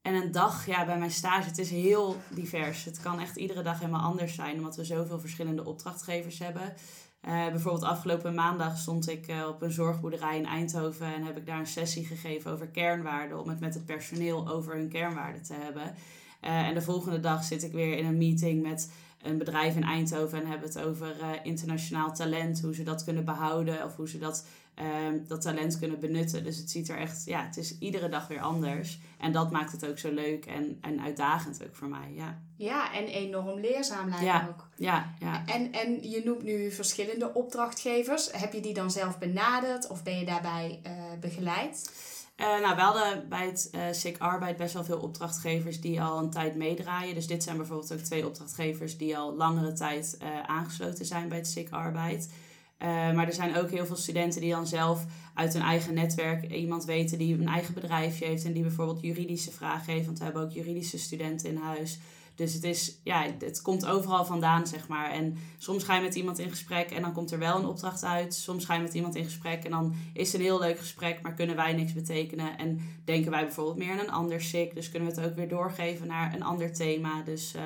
En 0.08 0.14
een 0.14 0.32
dag 0.32 0.66
ja, 0.66 0.86
bij 0.86 0.98
mijn 0.98 1.12
stage, 1.12 1.48
het 1.48 1.58
is 1.58 1.70
heel 1.70 2.18
divers. 2.30 2.84
Het 2.84 3.00
kan 3.00 3.20
echt 3.20 3.36
iedere 3.36 3.62
dag 3.62 3.80
helemaal 3.80 4.02
anders 4.02 4.36
zijn, 4.36 4.58
omdat 4.58 4.76
we 4.76 4.86
zoveel 4.86 5.20
verschillende 5.20 5.66
opdrachtgevers 5.66 6.40
hebben. 6.40 6.74
Eh, 7.22 7.48
bijvoorbeeld 7.48 7.84
afgelopen 7.84 8.34
maandag 8.34 8.78
stond 8.78 9.10
ik 9.10 9.28
eh, 9.28 9.48
op 9.48 9.62
een 9.62 9.72
zorgboerderij 9.72 10.38
in 10.38 10.46
Eindhoven 10.46 11.14
en 11.14 11.24
heb 11.24 11.38
ik 11.38 11.46
daar 11.46 11.60
een 11.60 11.68
sessie 11.68 12.06
gegeven 12.06 12.52
over 12.52 12.68
kernwaarden, 12.68 13.40
om 13.40 13.50
het 13.50 13.60
met 13.60 13.74
het 13.74 13.86
personeel 13.86 14.50
over 14.50 14.76
hun 14.76 14.90
kernwaarden 14.90 15.44
te 15.44 15.54
hebben. 15.54 15.96
Eh, 16.42 16.68
en 16.68 16.74
de 16.74 16.82
volgende 16.82 17.20
dag 17.20 17.44
zit 17.44 17.64
ik 17.64 17.72
weer 17.72 17.98
in 17.98 18.06
een 18.06 18.18
meeting 18.18 18.62
met 18.62 18.92
een 19.22 19.38
bedrijf 19.38 19.76
in 19.76 19.84
Eindhoven 19.84 20.42
en 20.42 20.48
hebben 20.48 20.68
het 20.68 20.80
over 20.80 21.16
internationaal 21.44 22.14
talent, 22.14 22.62
hoe 22.62 22.76
ze 22.76 22.84
dat 22.84 23.04
kunnen 23.04 23.26
behouden 23.26 23.84
of 23.84 23.96
hoe 23.96 24.10
ze 24.10 24.18
dat, 24.18 24.46
ehm, 24.77 25.17
dat 25.27 25.41
talent 25.41 25.79
kunnen 25.79 26.00
benutten. 26.00 26.43
Dus 26.43 26.57
het 26.57 26.69
ziet 26.69 26.89
er 26.89 26.98
echt, 26.98 27.25
ja, 27.25 27.43
het 27.46 27.57
is 27.57 27.77
iedere 27.79 28.10
dag 28.10 28.27
weer 28.27 28.41
anders. 28.41 29.00
En 29.19 29.31
dat 29.31 29.51
maakt 29.51 29.72
het 29.72 29.86
ook 29.86 29.98
zo 30.00 30.12
leuk 30.12 30.46
en, 30.46 30.77
en 30.81 31.01
uitdagend 31.01 31.63
ook 31.63 31.75
voor 31.75 31.88
mij, 31.88 32.12
ja. 32.13 32.39
Ja, 32.55 32.93
en 32.93 33.05
enorm 33.07 33.60
leerzaam 33.60 34.10
lijkt 34.10 34.24
Ja. 34.24 34.48
ook. 34.50 34.67
Ja, 34.75 35.13
ja. 35.19 35.43
En, 35.46 35.72
en 35.72 36.10
je 36.10 36.22
noemt 36.25 36.43
nu 36.43 36.72
verschillende 36.72 37.34
opdrachtgevers. 37.34 38.31
Heb 38.31 38.53
je 38.53 38.60
die 38.62 38.74
dan 38.74 38.91
zelf 38.91 39.17
benaderd 39.17 39.88
of 39.88 40.03
ben 40.03 40.19
je 40.19 40.25
daarbij 40.25 40.79
eh, 40.84 40.91
begeleid? 41.19 41.91
Eh, 42.36 42.46
nou, 42.46 42.75
we 42.75 42.81
hadden 42.81 43.29
bij 43.29 43.46
het 43.46 43.69
eh 43.72 43.81
SIC 43.91 44.17
Arbeid 44.17 44.57
best 44.57 44.74
wel 44.74 44.84
veel 44.84 45.00
opdrachtgevers 45.00 45.81
die 45.81 46.01
al 46.01 46.19
een 46.19 46.29
tijd 46.29 46.55
meedraaien. 46.55 47.15
Dus 47.15 47.27
dit 47.27 47.43
zijn 47.43 47.57
bijvoorbeeld 47.57 47.93
ook 47.93 48.00
twee 48.00 48.25
opdrachtgevers 48.25 48.98
die 48.98 49.17
al 49.17 49.36
langere 49.36 49.74
tijd 49.74 50.17
aangesloten 50.46 51.05
zijn 51.05 51.29
bij 51.29 51.38
het 51.38 51.48
SIC 51.48 51.69
Arbeid. 51.72 52.29
Eh, 52.77 52.88
maar 52.88 53.27
er 53.27 53.34
zijn 53.34 53.57
ook 53.57 53.69
heel 53.69 53.86
veel 53.86 53.96
studenten 53.96 54.41
die 54.41 54.51
dan 54.51 54.67
zelf 54.67 55.05
uit 55.34 55.53
hun 55.53 55.62
eigen 55.62 55.93
netwerk 55.93 56.51
iemand 56.51 56.86
weten 56.86 57.17
die 57.17 57.34
een 57.34 57.48
eigen 57.48 57.74
bedrijfje 57.74 58.25
heeft 58.25 58.46
en 58.46 58.53
die 58.53 58.62
bijvoorbeeld 58.62 59.01
juridische 59.01 59.51
vragen 59.51 59.93
heeft. 59.93 60.05
Want 60.05 60.17
we 60.17 60.24
hebben 60.24 60.43
ook 60.43 60.51
juridische 60.51 60.98
studenten 60.98 61.50
in 61.50 61.57
huis. 61.57 62.00
Dus 62.38 62.53
het, 62.53 62.63
is, 62.63 63.00
ja, 63.03 63.25
het 63.39 63.62
komt 63.62 63.86
overal 63.86 64.25
vandaan, 64.25 64.67
zeg 64.67 64.88
maar. 64.88 65.12
En 65.12 65.38
soms 65.57 65.84
ga 65.84 65.96
je 65.96 66.01
met 66.01 66.15
iemand 66.15 66.39
in 66.39 66.50
gesprek 66.50 66.91
en 66.91 67.01
dan 67.01 67.13
komt 67.13 67.31
er 67.31 67.39
wel 67.39 67.57
een 67.57 67.65
opdracht 67.65 68.03
uit. 68.03 68.34
Soms 68.34 68.65
ga 68.65 68.74
je 68.74 68.81
met 68.81 68.93
iemand 68.93 69.15
in 69.15 69.24
gesprek 69.24 69.63
en 69.63 69.72
dan 69.72 69.96
is 70.13 70.31
het 70.31 70.36
een 70.36 70.48
heel 70.48 70.60
leuk 70.60 70.79
gesprek, 70.79 71.22
maar 71.22 71.34
kunnen 71.34 71.55
wij 71.55 71.74
niks 71.74 71.93
betekenen. 71.93 72.57
En 72.57 72.79
denken 73.05 73.31
wij 73.31 73.43
bijvoorbeeld 73.43 73.77
meer 73.77 73.91
aan 73.91 74.00
een 74.00 74.12
ander 74.12 74.41
SIC. 74.41 74.74
Dus 74.74 74.89
kunnen 74.89 75.10
we 75.10 75.15
het 75.15 75.29
ook 75.29 75.36
weer 75.36 75.50
doorgeven 75.50 76.07
naar 76.07 76.34
een 76.34 76.43
ander 76.43 76.74
thema. 76.74 77.22
Dus 77.22 77.53
eh, 77.53 77.63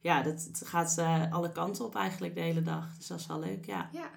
ja, 0.00 0.22
dat, 0.22 0.44
het 0.44 0.62
gaat 0.64 0.98
eh, 0.98 1.32
alle 1.32 1.52
kanten 1.52 1.84
op 1.84 1.94
eigenlijk 1.94 2.34
de 2.34 2.40
hele 2.40 2.62
dag. 2.62 2.96
Dus 2.96 3.06
dat 3.06 3.20
is 3.20 3.26
wel 3.26 3.40
leuk, 3.40 3.66
ja. 3.66 3.88
Ja. 3.92 4.10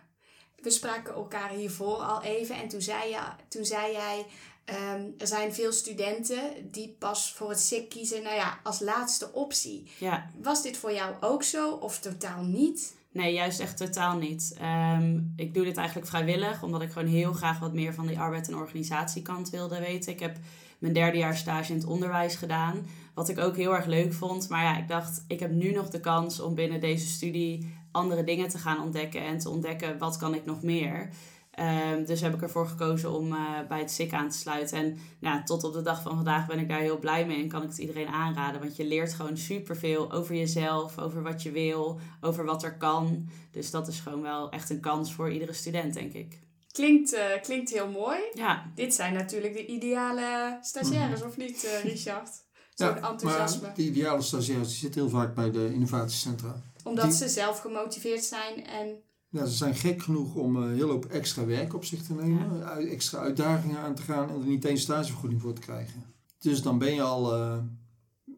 We 0.62 0.70
spraken 0.70 1.14
elkaar 1.14 1.50
hiervoor 1.50 1.96
al 1.98 2.22
even 2.22 2.56
en 2.56 2.68
toen 2.68 2.82
zei, 2.82 3.10
je, 3.10 3.20
toen 3.48 3.66
zei 3.66 3.92
jij... 3.92 4.26
ehm, 4.66 5.02
er 5.18 5.28
zijn 5.28 5.54
veel 5.54 5.72
studenten 5.72 6.40
die 6.72 6.96
pas 7.00 7.34
voor 7.34 7.50
het 7.50 7.60
SIC 7.60 7.90
kiezen 7.90 8.24
nou 8.24 8.36
ja, 8.36 8.60
als 8.64 8.80
laatste 8.80 9.34
optie. 9.34 9.92
Ja, 9.98 10.30
Was 10.42 10.62
dit 10.64 10.78
voor 10.78 10.94
jou 10.94 11.16
ook 11.20 11.44
zo 11.44 11.72
of 11.72 12.00
totaal 12.00 12.44
niet? 12.44 12.96
Nee, 13.12 13.34
juist 13.34 13.60
echt 13.60 13.78
totaal 13.78 14.18
niet. 14.18 14.56
Ehm, 14.60 15.20
ik 15.36 15.54
doe 15.54 15.64
dit 15.64 15.78
eigenlijk 15.78 16.08
vrijwillig, 16.08 16.64
omdat 16.64 16.82
ik 16.82 16.92
gewoon 16.92 17.08
heel 17.08 17.34
graag 17.34 17.60
wat 17.60 17.74
meer 17.74 17.94
van 17.94 18.08
die 18.08 18.20
arbeid- 18.20 18.48
en 18.48 18.56
organisatiekant 18.56 19.50
wilde 19.50 19.80
weten. 19.80 20.12
Ik 20.12 20.20
heb 20.20 20.38
mijn 20.80 20.94
derde 20.94 21.18
jaar 21.18 21.38
stage 21.38 21.72
in 21.72 21.78
het 21.78 21.88
onderwijs 21.88 22.36
gedaan, 22.36 22.86
wat 23.14 23.30
ik 23.30 23.40
ook 23.40 23.56
heel 23.56 23.76
erg 23.76 23.86
leuk 23.86 24.14
vond. 24.14 24.50
Maar 24.50 24.64
ja, 24.64 24.78
ik 24.78 24.88
dacht, 24.88 25.24
ik 25.28 25.40
heb 25.40 25.52
nu 25.52 25.72
nog 25.72 25.90
de 25.90 26.00
kans 26.00 26.40
om 26.40 26.56
binnen 26.56 26.80
deze 26.80 27.08
studie 27.08 27.77
andere 27.98 28.24
dingen 28.24 28.50
te 28.50 28.58
gaan 28.58 28.82
ontdekken 28.82 29.22
en 29.22 29.38
te 29.38 29.50
ontdekken 29.50 29.98
wat 29.98 30.18
kan 30.18 30.34
ik 30.34 30.46
nog 30.46 30.62
meer. 30.62 31.10
Ehm, 31.52 32.06
dus 32.06 32.22
heb 32.22 32.34
ik 32.34 32.42
ervoor 32.42 32.68
gekozen 32.68 33.12
om 33.12 33.34
eh, 33.34 33.40
bij 33.68 33.80
het 33.80 33.92
SIC 33.92 34.14
aan 34.14 34.30
te 34.30 34.38
sluiten. 34.38 34.78
En 34.78 34.98
nou, 35.20 35.44
tot 35.44 35.64
op 35.64 35.74
de 35.74 35.82
dag 35.82 36.02
van 36.02 36.16
vandaag 36.16 36.48
ben 36.48 36.60
ik 36.60 36.70
daar 36.70 36.80
heel 36.80 37.00
blij 37.00 37.26
mee 37.26 37.42
en 37.42 37.48
kan 37.48 37.64
ik 37.64 37.70
het 37.70 37.78
iedereen 37.78 38.08
aanraden. 38.08 38.62
Want 38.62 38.76
je 38.76 38.86
leert 38.86 39.14
gewoon 39.14 39.38
superveel 39.38 40.12
over 40.12 40.36
jezelf, 40.36 41.00
over 41.00 41.24
wat 41.24 41.44
je 41.44 41.52
wil, 41.52 42.00
over 42.22 42.46
wat 42.46 42.64
er 42.64 42.78
kan. 42.78 43.30
Dus 43.52 43.72
dat 43.72 43.88
is 43.88 44.00
gewoon 44.00 44.22
wel 44.22 44.52
echt 44.52 44.70
een 44.70 44.80
kans 44.80 45.14
voor 45.14 45.32
iedere 45.32 45.54
student, 45.54 45.94
denk 45.94 46.14
ik. 46.14 46.40
Klinkt, 46.72 47.14
eh, 47.14 47.42
klinkt 47.42 47.70
heel 47.70 47.90
mooi. 47.90 48.18
Ja, 48.34 48.72
Dit 48.76 48.94
zijn 48.94 49.14
natuurlijk 49.14 49.54
de 49.54 49.66
ideale 49.66 50.58
stagiaires, 50.62 51.24
of 51.24 51.38
niet, 51.38 51.64
eh, 51.64 51.84
Richard? 51.84 52.30
Zo'n 52.74 52.96
enthousiasme. 52.96 53.62
Maar 53.62 53.76
de 53.76 53.84
ideale 53.84 54.22
stagiaires 54.22 54.68
die 54.68 54.78
zitten 54.78 55.02
heel 55.02 55.10
vaak 55.10 55.36
bij 55.36 55.52
de 55.52 55.74
innovatiecentra. 55.74 56.62
Omdat 56.88 57.06
die- 57.06 57.14
ze 57.14 57.28
zelf 57.30 57.60
gemotiveerd 57.60 58.24
zijn 58.24 58.66
en 58.66 59.02
Ja, 59.30 59.46
ze 59.46 59.56
zijn 59.56 59.76
gek 59.76 60.02
genoeg 60.02 60.36
om 60.36 60.56
een 60.56 60.76
heel 60.76 60.90
hoop 60.90 61.06
extra 61.06 61.46
werk 61.46 61.74
op 61.74 61.86
zich 61.86 62.04
te 62.04 62.14
nemen, 62.14 62.68
extra 62.90 63.20
uitdagingen 63.20 63.78
aan 63.80 63.96
te 63.96 64.02
gaan 64.02 64.30
en 64.30 64.36
er 64.36 64.48
niet 64.48 64.66
eens 64.66 64.82
stagevergoeding 64.82 65.42
voor 65.42 65.54
te 65.54 65.62
krijgen. 65.62 66.14
Dus 66.40 66.62
dan 66.62 66.78
ben 66.78 66.94
je 66.94 67.02
al 67.02 67.34
eh, 67.34 67.58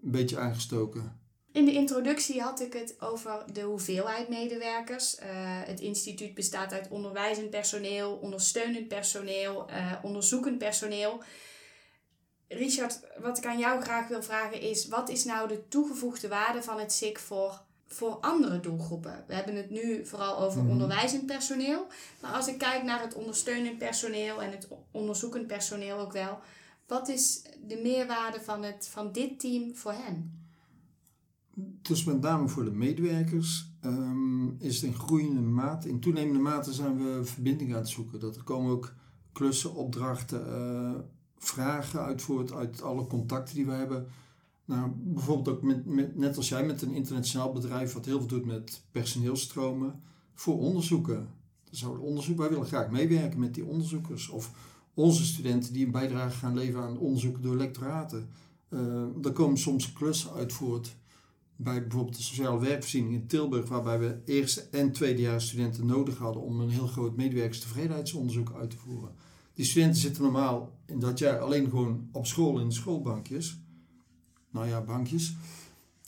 een 0.04 0.12
beetje 0.12 0.38
aangestoken. 0.38 1.18
In 1.52 1.66
de 1.66 1.72
introductie 1.74 2.42
had 2.42 2.60
ik 2.62 2.74
het 2.74 3.02
over 3.02 3.44
de 3.54 3.62
hoeveelheid 3.62 4.30
medewerkers. 4.30 5.16
Eh, 5.16 5.28
het 5.66 5.80
instituut 5.80 6.34
bestaat 6.34 6.72
uit 6.74 6.88
onderwijzend 6.90 7.50
personeel, 7.50 8.12
ondersteunend 8.16 8.88
personeel, 8.88 9.70
eh, 9.70 9.94
onderzoekend 10.02 10.58
personeel. 10.58 11.24
Richard, 12.48 13.00
wat 13.22 13.38
ik 13.38 13.46
aan 13.46 13.60
jou 13.60 13.82
graag 13.82 14.08
wil 14.08 14.24
vragen 14.24 14.62
is: 14.62 14.88
wat 14.88 15.10
is 15.10 15.24
nou 15.24 15.48
de 15.48 15.68
toegevoegde 15.68 16.28
waarde 16.28 16.64
van 16.64 16.80
het 16.80 16.94
SIC 16.94 17.20
voor, 17.20 17.62
voor 17.92 18.12
andere 18.16 18.60
doelgroepen? 18.60 19.24
We 19.28 19.34
hebben 19.34 19.56
het 19.56 19.70
nu 19.70 20.06
vooral 20.06 20.40
over 20.40 20.62
Mhm. 20.62 20.72
onderwijzend 20.72 21.26
personeel. 21.26 21.88
Maar 22.22 22.32
als 22.34 22.48
ik 22.48 22.58
kijk 22.58 22.84
naar 22.84 23.02
het 23.02 23.14
ondersteunend 23.14 23.78
personeel 23.78 24.42
en 24.42 24.52
het 24.52 24.68
onderzoekend 24.92 25.48
personeel 25.48 25.98
ook 25.98 26.12
wel, 26.12 26.40
wat 26.88 27.08
is 27.10 27.42
de 27.68 27.80
meerwaarde 27.84 28.42
van, 28.42 28.64
het, 28.64 28.88
van 28.92 29.12
dit 29.12 29.40
team 29.40 29.76
voor 29.76 29.94
hen? 29.94 30.38
Dus 31.82 32.04
met 32.04 32.22
name 32.22 32.48
voor 32.48 32.64
de 32.64 32.72
medewerkers 32.72 33.68
ehm, 33.82 34.48
is 34.60 34.76
het 34.76 34.84
in 34.84 34.94
groeiende 35.00 35.42
mate, 35.42 35.90
in 35.90 36.00
toenemende 36.00 36.40
mate 36.40 36.74
zijn 36.74 36.98
we 36.98 37.26
verbinding 37.26 37.72
aan 37.74 37.80
het 37.80 37.90
zoeken. 37.90 38.20
Dat 38.20 38.36
er 38.36 38.44
komen 38.44 38.72
ook 38.72 38.94
klussen, 39.32 39.76
opdrachten, 39.76 40.48
eh, 40.54 41.00
vragen 41.38 42.02
uit 42.02 42.22
voort 42.22 42.52
uit 42.54 42.82
alle 42.82 43.08
contacten 43.08 43.56
die 43.56 43.66
we 43.66 43.72
hebben. 43.72 44.08
Nou, 44.70 44.92
bijvoorbeeld 44.96 45.48
ook 45.48 45.62
met, 45.86 46.16
net 46.16 46.38
als 46.38 46.50
jij 46.50 46.66
met 46.66 46.82
een 46.82 46.94
internationaal 46.94 47.52
bedrijf 47.52 47.94
wat 47.94 48.06
heel 48.06 48.18
veel 48.18 48.28
doet 48.28 48.46
met 48.46 48.84
personeelstromen 48.92 50.02
voor 50.34 50.60
onderzoeken. 50.60 51.28
Zouden 51.72 52.04
onderzoek, 52.04 52.38
wij 52.38 52.50
willen 52.50 52.66
graag 52.66 52.90
meewerken 52.90 53.40
met 53.40 53.54
die 53.54 53.66
onderzoekers. 53.66 54.30
Of 54.30 54.52
onze 54.94 55.26
studenten 55.26 55.74
die 55.74 55.86
een 55.86 55.92
bijdrage 55.92 56.38
gaan 56.38 56.54
leveren 56.54 56.84
aan 56.84 56.98
onderzoeken 56.98 57.42
door 57.42 57.56
lectoraten. 57.56 58.30
Eh 58.70 59.04
er 59.24 59.32
komen 59.32 59.58
soms 59.58 59.94
klussen 59.94 60.34
uit 60.34 60.54
voort 60.54 60.96
bij 61.56 61.82
bijvoorbeeld 61.82 62.18
de 62.18 62.24
sociale 62.24 62.60
werkvoorziening 62.60 63.14
in 63.14 63.28
Tilburg, 63.28 63.70
waarbij 63.70 64.00
we 64.00 64.22
eerste 64.26 64.62
en 64.62 64.92
tweedejaars 64.92 65.48
studenten 65.48 65.86
nodig 65.86 66.18
hadden 66.18 66.42
om 66.42 66.60
een 66.60 66.70
heel 66.70 66.88
groot 66.88 67.16
medewerkerstevredenheidsonderzoek 67.16 68.54
uit 68.54 68.70
te 68.70 68.78
voeren. 68.78 69.16
Die 69.54 69.66
studenten 69.66 70.02
zitten 70.02 70.24
normaal 70.24 70.72
in 70.86 71.00
dat 71.00 71.20
jaar 71.20 71.40
alleen 71.40 71.70
gewoon 71.70 72.10
op 72.12 72.26
school 72.26 72.60
in 72.60 72.68
de 72.68 72.74
schoolbankjes. 72.74 73.60
Nou 74.50 74.68
ja, 74.68 74.82
bankjes. 74.82 75.36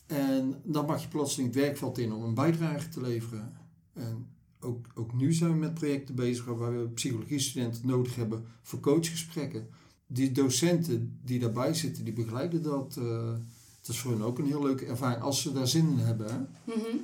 En 0.06 0.56
dan 0.64 0.86
mag 0.86 1.02
je 1.02 1.08
plotseling 1.08 1.54
het 1.54 1.64
werkveld 1.64 1.98
in 1.98 2.14
om 2.14 2.24
een 2.24 2.34
bijdrage 2.34 2.90
te 2.90 3.02
leveren. 3.02 3.54
En 3.94 4.28
ook, 4.60 4.86
ook 4.96 5.14
nu 5.14 5.34
zijn 5.34 5.52
we 5.52 5.58
met 5.58 5.74
projecten 5.74 6.16
bezig 6.16 6.46
waarbij 6.46 6.72
we 6.72 6.88
psychologiestudenten 6.88 7.88
nodig 7.88 8.16
hebben 8.16 8.46
voor 8.62 8.80
coachgesprekken. 8.80 9.70
Die 10.08 10.32
docenten 10.32 11.20
die 11.24 11.40
daarbij 11.40 11.74
zitten, 11.74 12.04
die 12.04 12.14
begeleiden 12.14 12.64
dat. 12.64 12.98
eh, 12.98 13.34
het 13.80 13.90
is 13.90 14.00
voor 14.00 14.12
hen 14.12 14.22
ook 14.22 14.40
een 14.40 14.46
heel 14.46 14.64
leuke 14.64 14.86
ervaring 14.86 15.22
als 15.22 15.42
ze 15.42 15.52
daar 15.52 15.68
zin 15.68 15.90
in 15.90 15.98
hebben. 15.98 16.28
Hè? 16.32 16.38
Mhm. 16.74 16.98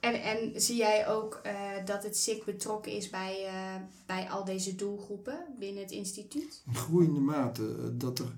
En, 0.00 0.22
en 0.22 0.60
zie 0.60 0.76
jij 0.76 1.08
ook 1.08 1.40
eh, 1.42 1.52
dat 1.84 2.02
het 2.02 2.16
SIC 2.16 2.44
betrokken 2.44 2.92
is 2.92 3.10
bij, 3.10 3.46
eh, 3.46 3.82
bij 4.06 4.30
al 4.30 4.44
deze 4.44 4.74
doelgroepen 4.74 5.38
binnen 5.58 5.82
het 5.82 5.90
instituut? 5.90 6.62
In 6.66 6.74
groeiende 6.74 7.20
mate 7.20 7.96
dat 7.96 8.18
er 8.18 8.32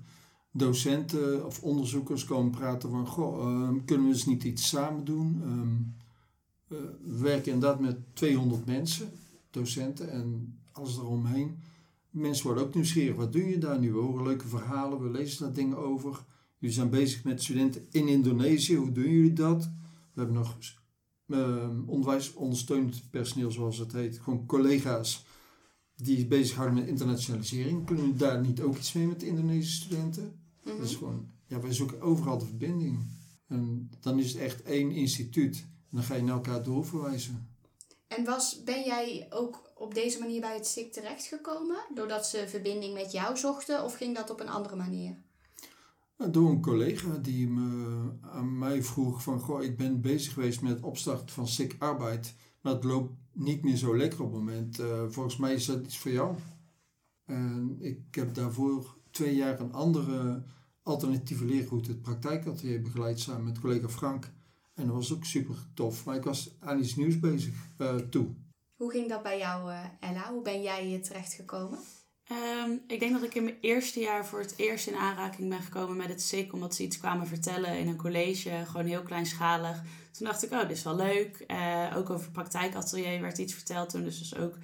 docenten 0.55 1.45
of 1.45 1.61
onderzoekers 1.61 2.25
komen 2.25 2.51
praten 2.51 2.89
van 2.89 3.07
goh, 3.07 3.39
ehm, 3.39 3.85
kunnen 3.85 4.05
we 4.05 4.13
eens 4.13 4.25
niet 4.25 4.43
iets 4.43 4.67
samen 4.67 5.05
doen? 5.05 5.41
Ehm, 5.43 5.75
eh, 6.67 6.89
we 7.03 7.19
werken 7.19 7.53
inderdaad 7.53 7.79
met 7.79 7.97
200 8.13 8.65
mensen, 8.65 9.09
docenten 9.49 10.11
en 10.11 10.57
alles 10.71 10.97
eromheen. 10.97 11.57
Mensen 12.09 12.45
worden 12.45 12.63
ook 12.63 12.73
nieuwsgierig. 12.73 13.15
Wat 13.15 13.33
doe 13.33 13.49
je 13.49 13.57
daar 13.57 13.79
nu? 13.79 13.91
We 13.91 13.99
horen 13.99 14.23
leuke 14.23 14.47
verhalen, 14.47 15.01
we 15.01 15.09
lezen 15.09 15.45
daar 15.45 15.53
dingen 15.53 15.77
over. 15.77 16.25
Jullie 16.57 16.75
zijn 16.75 16.89
bezig 16.89 17.23
met 17.23 17.43
studenten 17.43 17.85
in 17.91 18.07
Indonesië. 18.07 18.75
Hoe 18.75 18.91
doen 18.91 19.09
jullie 19.09 19.33
dat? 19.33 19.63
We 20.13 20.21
hebben 20.21 20.35
nog 20.35 20.57
ehm 21.27 21.81
onderwijs 21.85 22.33
ondersteunend 22.33 23.09
personeel, 23.09 23.51
zoals 23.51 23.77
het 23.77 23.91
heet. 23.91 24.19
Gewoon 24.19 24.45
collega's 24.45 25.25
die 25.95 26.27
bezighouden 26.27 26.77
met 26.77 26.87
internationalisering. 26.87 27.85
Kunnen 27.85 28.03
jullie 28.03 28.19
daar 28.19 28.41
niet 28.41 28.61
ook 28.61 28.77
iets 28.77 28.93
mee 28.93 29.07
met 29.07 29.23
Indonesische 29.23 29.83
studenten? 29.83 30.42
Dat 30.63 30.79
is 30.79 30.95
gewoon, 30.95 31.31
ja, 31.45 31.59
wij 31.59 31.73
zoeken 31.73 32.01
overal 32.01 32.37
de 32.37 32.45
verbinding. 32.45 32.99
En 33.47 33.89
dan 33.99 34.19
is 34.19 34.33
het 34.33 34.41
echt 34.41 34.61
één 34.61 34.91
instituut. 34.91 35.57
En 35.59 35.89
dan 35.89 36.03
ga 36.03 36.15
je 36.15 36.23
naar 36.23 36.35
elkaar 36.35 36.63
doorverwijzen. 36.63 37.47
En 38.07 38.25
was, 38.25 38.63
ben 38.63 38.83
jij 38.83 39.27
ook 39.29 39.71
op 39.75 39.93
deze 39.93 40.19
manier 40.19 40.41
bij 40.41 40.55
het 40.55 40.67
SIC 40.67 40.93
terechtgekomen? 40.93 41.77
Doordat 41.93 42.25
ze 42.25 42.47
verbinding 42.47 42.93
met 42.93 43.11
jou 43.11 43.37
zochten? 43.37 43.83
Of 43.83 43.95
ging 43.95 44.15
dat 44.15 44.29
op 44.29 44.39
een 44.39 44.49
andere 44.49 44.75
manier? 44.75 45.17
Nou, 46.17 46.31
Door 46.31 46.49
een 46.49 46.61
collega 46.61 47.17
die 47.17 47.47
me, 47.47 47.99
aan 48.21 48.57
mij 48.57 48.83
vroeg 48.83 49.23
van... 49.23 49.39
Goh, 49.39 49.63
ik 49.63 49.77
ben 49.77 50.01
bezig 50.01 50.33
geweest 50.33 50.61
met 50.61 50.71
het 50.71 50.83
opstarten 50.83 51.29
van 51.29 51.47
SIC 51.47 51.75
Arbeid. 51.79 52.35
Maar 52.61 52.73
het 52.73 52.83
loopt 52.83 53.11
niet 53.31 53.63
meer 53.63 53.75
zo 53.75 53.97
lekker 53.97 54.21
op 54.21 54.31
het 54.31 54.39
moment. 54.39 54.79
Eh, 54.79 55.03
volgens 55.07 55.37
mij 55.37 55.53
is 55.53 55.65
dat 55.65 55.83
iets 55.83 55.97
voor 55.97 56.11
jou. 56.11 56.35
En 57.25 57.77
ik 57.79 57.99
heb 58.11 58.33
daarvoor 58.33 58.97
twee 59.13 59.35
jaar 59.35 59.59
een 59.59 59.73
andere 59.73 60.43
alternatieve 60.83 61.45
leerroute... 61.45 61.89
het 61.89 62.01
praktijkatelier 62.01 62.81
begeleid 62.81 63.19
samen 63.19 63.43
met 63.43 63.59
collega 63.59 63.89
Frank. 63.89 64.31
En 64.73 64.85
dat 64.85 64.95
was 64.95 65.13
ook 65.13 65.25
super 65.25 65.55
tof. 65.73 66.05
Maar 66.05 66.15
ik 66.15 66.23
was 66.23 66.55
aan 66.59 66.79
iets 66.79 66.95
nieuws 66.95 67.19
bezig 67.19 67.53
uh, 67.77 67.95
toe. 67.95 68.27
Hoe 68.75 68.91
ging 68.91 69.09
dat 69.09 69.23
bij 69.23 69.37
jou, 69.37 69.71
uh, 69.71 69.85
Ella? 69.99 70.31
Hoe 70.31 70.41
ben 70.41 70.61
jij 70.61 70.85
hier 70.85 71.03
terechtgekomen? 71.03 71.79
Um, 72.31 72.81
ik 72.87 72.99
denk 72.99 73.13
dat 73.13 73.23
ik 73.23 73.35
in 73.35 73.43
mijn 73.43 73.57
eerste 73.61 73.99
jaar 73.99 74.25
voor 74.25 74.39
het 74.39 74.53
eerst 74.57 74.87
in 74.87 74.95
aanraking 74.95 75.49
ben 75.49 75.61
gekomen 75.61 75.97
met 75.97 76.09
het 76.09 76.21
SIC. 76.21 76.53
Omdat 76.53 76.75
ze 76.75 76.83
iets 76.83 76.97
kwamen 76.97 77.27
vertellen 77.27 77.79
in 77.79 77.87
een 77.87 77.97
college. 77.97 78.49
Gewoon 78.65 78.85
heel 78.85 79.03
kleinschalig. 79.03 79.81
Toen 80.11 80.25
dacht 80.27 80.43
ik, 80.43 80.51
oh, 80.51 80.61
dit 80.61 80.77
is 80.77 80.83
wel 80.83 80.95
leuk. 80.95 81.43
Uh, 81.47 81.93
ook 81.97 82.09
over 82.09 82.31
praktijkatelier 82.31 83.21
werd 83.21 83.37
iets 83.37 83.53
verteld 83.53 83.89
toen. 83.89 84.03
Dus 84.03 84.19
dus 84.19 84.35
ook 84.35 84.57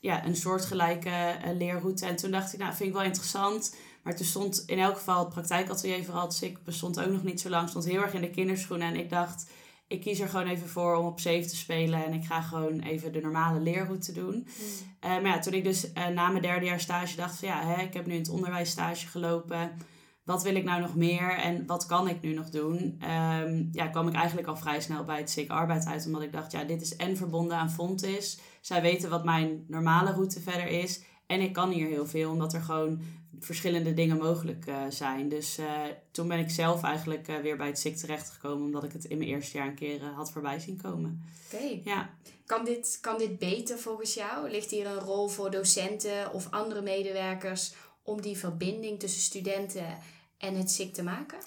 ja, 0.00 0.24
een 0.26 0.36
soortgelijke 0.36 1.38
uh, 1.44 1.56
leerroute. 1.56 2.06
En 2.06 2.16
toen 2.16 2.30
dacht 2.30 2.52
ik, 2.52 2.58
nou, 2.58 2.74
vind 2.74 2.88
ik 2.88 2.94
wel 2.94 3.04
interessant. 3.04 3.76
Maar 4.02 4.16
toen 4.16 4.26
stond 4.26 4.62
in 4.66 4.78
elk 4.78 4.96
geval 4.96 5.18
het 5.18 5.28
praktijkatelier, 5.28 6.04
vooral 6.04 6.22
het 6.22 6.34
SIC, 6.34 6.64
bestond 6.64 7.00
ook 7.00 7.12
nog 7.12 7.22
niet 7.22 7.40
zo 7.40 7.48
lang. 7.48 7.68
Stond 7.68 7.84
heel 7.84 8.02
erg 8.02 8.14
in 8.14 8.20
de 8.20 8.30
kinderschoenen. 8.30 8.88
En 8.88 8.96
ik 8.96 9.10
dacht, 9.10 9.50
ik 9.86 10.00
kies 10.00 10.20
er 10.20 10.28
gewoon 10.28 10.46
even 10.46 10.68
voor 10.68 10.96
om 10.96 11.06
op 11.06 11.20
safe 11.20 11.46
te 11.46 11.56
spelen. 11.56 12.04
En 12.04 12.12
ik 12.12 12.24
ga 12.24 12.40
gewoon 12.40 12.80
even 12.80 13.12
de 13.12 13.20
normale 13.20 13.60
leerroute 13.60 14.12
doen. 14.12 14.34
Mm. 14.34 14.44
Uh, 15.04 15.10
maar 15.10 15.26
ja, 15.26 15.38
toen 15.38 15.52
ik 15.52 15.64
dus 15.64 15.92
uh, 15.92 16.06
na 16.06 16.28
mijn 16.28 16.42
derde 16.42 16.66
jaar 16.66 16.80
stage 16.80 17.16
dacht 17.16 17.38
van 17.38 17.48
ja, 17.48 17.66
hè, 17.66 17.82
ik 17.82 17.94
heb 17.94 18.06
nu 18.06 18.12
in 18.12 18.18
het 18.18 18.28
onderwijs 18.28 18.70
stage 18.70 19.06
gelopen. 19.06 19.72
Wat 20.24 20.42
wil 20.42 20.54
ik 20.54 20.64
nou 20.64 20.80
nog 20.80 20.94
meer 20.96 21.38
en 21.38 21.66
wat 21.66 21.86
kan 21.86 22.08
ik 22.08 22.20
nu 22.20 22.34
nog 22.34 22.50
doen? 22.50 23.02
Um, 23.40 23.68
ja, 23.72 23.86
kwam 23.86 24.08
ik 24.08 24.14
eigenlijk 24.14 24.48
al 24.48 24.56
vrij 24.56 24.80
snel 24.80 25.04
bij 25.04 25.18
het 25.18 25.30
SIC 25.30 25.50
Arbeid 25.50 25.86
uit. 25.86 26.06
Omdat 26.06 26.22
ik 26.22 26.32
dacht, 26.32 26.52
ja, 26.52 26.64
dit 26.64 26.82
is 26.82 26.96
en 26.96 27.16
verbonden 27.16 27.56
aan 27.56 27.70
Fontis. 27.70 28.38
Zij 28.60 28.82
weten 28.82 29.10
wat 29.10 29.24
mijn 29.24 29.64
normale 29.68 30.12
route 30.12 30.40
verder 30.40 30.66
is. 30.66 31.02
En 31.32 31.40
ik 31.40 31.52
kan 31.52 31.70
hier 31.70 31.88
heel 31.88 32.06
veel, 32.06 32.30
omdat 32.30 32.52
er 32.52 32.60
gewoon 32.60 33.00
verschillende 33.40 33.94
dingen 33.94 34.16
mogelijk 34.16 34.66
uh, 34.66 34.82
zijn. 34.88 35.28
Dus 35.28 35.58
uh, 35.58 35.66
toen 36.10 36.28
ben 36.28 36.38
ik 36.38 36.50
zelf 36.50 36.82
eigenlijk 36.82 37.28
uh, 37.28 37.36
weer 37.36 37.56
bij 37.56 37.66
het 37.66 37.78
SIC 37.78 37.96
terechtgekomen, 37.96 38.64
omdat 38.64 38.84
ik 38.84 38.92
het 38.92 39.04
in 39.04 39.18
mijn 39.18 39.30
eerste 39.30 39.56
jaar 39.56 39.66
een 39.66 39.74
keer 39.74 40.04
had 40.04 40.32
voorbij 40.32 40.60
zien 40.60 40.80
komen. 40.82 41.22
Oké. 41.52 41.80
Ja. 41.84 42.10
Kan, 42.46 42.64
dit, 42.64 42.98
kan 43.00 43.18
dit 43.18 43.38
beter 43.38 43.78
volgens 43.78 44.14
jou? 44.14 44.50
Ligt 44.50 44.70
hier 44.70 44.86
een 44.86 44.98
rol 44.98 45.28
voor 45.28 45.50
docenten 45.50 46.32
of 46.32 46.50
andere 46.50 46.82
medewerkers 46.82 47.74
om 48.02 48.20
die 48.20 48.36
verbinding 48.36 48.98
tussen 48.98 49.22
studenten 49.22 49.98
en 50.38 50.54
het 50.54 50.70
SIC 50.70 50.94
te 50.94 51.02
maken? 51.02 51.38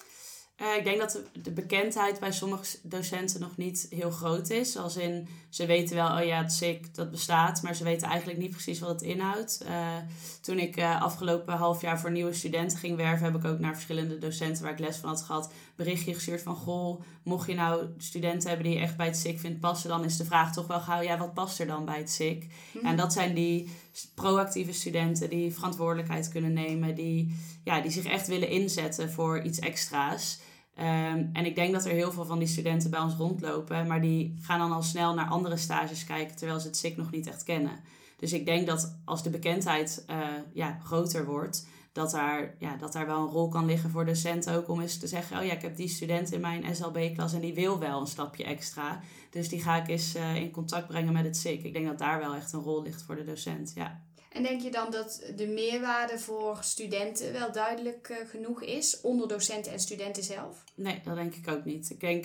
Uh, 0.62 0.76
ik 0.76 0.84
denk 0.84 0.98
dat 0.98 1.10
de, 1.10 1.40
de, 1.40 1.50
bekendheid 1.50 2.20
bij 2.20 2.32
sommige 2.32 2.78
docenten 2.82 3.40
nog 3.40 3.56
niet 3.56 3.86
heel 3.90 4.10
groot 4.10 4.50
is. 4.50 4.76
Als 4.76 4.96
in, 4.96 5.28
ze 5.48 5.66
weten 5.66 5.96
wel, 5.96 6.18
oh 6.18 6.24
ja, 6.24 6.42
het 6.42 6.52
SIC, 6.52 6.94
dat 6.94 7.10
bestaat, 7.10 7.62
maar 7.62 7.74
ze 7.74 7.84
weten 7.84 8.08
eigenlijk 8.08 8.38
niet 8.38 8.50
precies 8.50 8.78
wat 8.78 8.88
het 8.88 9.02
inhoudt. 9.02 9.64
Uh, 9.68 9.96
toen 10.40 10.58
ik 10.58 10.76
uh, 10.76 11.02
afgelopen 11.02 11.54
half 11.54 11.80
jaar 11.80 12.00
voor 12.00 12.10
nieuwe 12.10 12.32
studenten 12.32 12.78
ging 12.78 12.96
werven, 12.96 13.24
heb 13.24 13.34
ik 13.34 13.44
ook 13.44 13.58
naar 13.58 13.74
verschillende 13.74 14.18
docenten 14.18 14.62
waar 14.62 14.72
ik 14.72 14.78
les 14.78 14.96
van 14.96 15.08
had 15.08 15.22
gehad, 15.22 15.52
berichtje 15.74 16.14
gestuurd 16.14 16.42
van, 16.42 16.56
goh, 16.56 17.02
mocht 17.22 17.48
je 17.48 17.54
nou 17.54 17.86
studenten 17.98 18.48
hebben 18.48 18.66
die 18.66 18.76
je 18.76 18.82
echt 18.82 18.96
bij 18.96 19.06
het 19.06 19.16
SIC 19.16 19.40
vindt 19.40 19.60
passen, 19.60 19.88
dan 19.88 20.04
is 20.04 20.16
de 20.16 20.24
vraag 20.24 20.52
toch 20.52 20.66
wel 20.66 20.80
gauw, 20.80 21.00
ja, 21.00 21.18
wat 21.18 21.34
past 21.34 21.60
er 21.60 21.66
dan 21.66 21.84
bij 21.84 21.98
het 21.98 22.10
SIC? 22.10 22.46
Mhm. 22.72 22.86
En 22.86 22.96
dat 22.96 23.12
zijn 23.12 23.34
die 23.34 23.70
proactieve 24.14 24.72
studenten 24.72 25.30
die 25.30 25.54
verantwoordelijkheid 25.54 26.28
kunnen 26.28 26.52
nemen, 26.52 26.94
die, 26.94 27.36
ja, 27.64 27.80
die 27.80 27.90
zich 27.90 28.04
echt 28.04 28.26
willen 28.26 28.48
inzetten 28.48 29.10
voor 29.10 29.42
iets 29.42 29.58
extra's. 29.58 30.38
Um, 30.78 31.30
en 31.32 31.44
ik 31.44 31.54
denk 31.54 31.72
dat 31.72 31.84
er 31.84 31.92
heel 31.92 32.12
veel 32.12 32.24
van 32.24 32.38
die 32.38 32.48
studenten 32.48 32.90
bij 32.90 33.00
ons 33.00 33.14
rondlopen, 33.14 33.86
maar 33.86 34.00
die 34.00 34.36
gaan 34.40 34.58
dan 34.58 34.72
al 34.72 34.82
snel 34.82 35.14
naar 35.14 35.28
andere 35.28 35.56
stages 35.56 36.04
kijken 36.04 36.36
terwijl 36.36 36.60
ze 36.60 36.66
het 36.66 36.76
SIC 36.76 36.96
nog 36.96 37.10
niet 37.10 37.26
echt 37.26 37.42
kennen. 37.42 37.80
Dus 38.16 38.32
ik 38.32 38.46
denk 38.46 38.66
dat 38.66 38.98
als 39.04 39.22
de 39.22 39.30
bekendheid 39.30 40.04
uh, 40.10 40.26
ja, 40.52 40.78
groter 40.84 41.26
wordt, 41.26 41.66
dat 41.92 42.10
daar, 42.10 42.54
ja, 42.58 42.76
dat 42.76 42.92
daar 42.92 43.06
wel 43.06 43.20
een 43.20 43.32
rol 43.32 43.48
kan 43.48 43.66
liggen 43.66 43.90
voor 43.90 44.04
docenten 44.04 44.54
ook 44.54 44.68
om 44.68 44.80
eens 44.80 44.98
te 44.98 45.06
zeggen: 45.06 45.38
Oh 45.38 45.44
ja, 45.44 45.52
ik 45.52 45.62
heb 45.62 45.76
die 45.76 45.88
student 45.88 46.32
in 46.32 46.40
mijn 46.40 46.76
SLB-klas 46.76 47.32
en 47.32 47.40
die 47.40 47.54
wil 47.54 47.78
wel 47.78 48.00
een 48.00 48.06
stapje 48.06 48.44
extra. 48.44 49.00
Dus 49.30 49.48
die 49.48 49.62
ga 49.62 49.76
ik 49.76 49.88
eens 49.88 50.16
uh, 50.16 50.34
in 50.34 50.50
contact 50.50 50.86
brengen 50.86 51.12
met 51.12 51.24
het 51.24 51.36
SIC. 51.36 51.64
Ik 51.64 51.72
denk 51.72 51.86
dat 51.86 51.98
daar 51.98 52.18
wel 52.18 52.34
echt 52.34 52.52
een 52.52 52.60
rol 52.60 52.82
ligt 52.82 53.02
voor 53.02 53.16
de 53.16 53.24
docent. 53.24 53.72
Ja. 53.74 54.00
En 54.32 54.42
denk 54.42 54.60
je 54.60 54.70
dan 54.70 54.90
dat 54.90 55.22
de 55.36 55.46
meerwaarde 55.46 56.18
voor 56.18 56.58
studenten 56.60 57.32
wel 57.32 57.52
duidelijk 57.52 58.08
uh, 58.08 58.16
genoeg 58.28 58.62
is 58.62 59.00
onder 59.00 59.28
docenten 59.28 59.72
en 59.72 59.80
studenten 59.80 60.22
zelf? 60.22 60.64
Nee, 60.74 61.00
dat 61.04 61.14
denk 61.14 61.34
ik 61.34 61.48
ook 61.48 61.64
niet. 61.64 61.90
Ik 61.90 62.00
denk, 62.00 62.24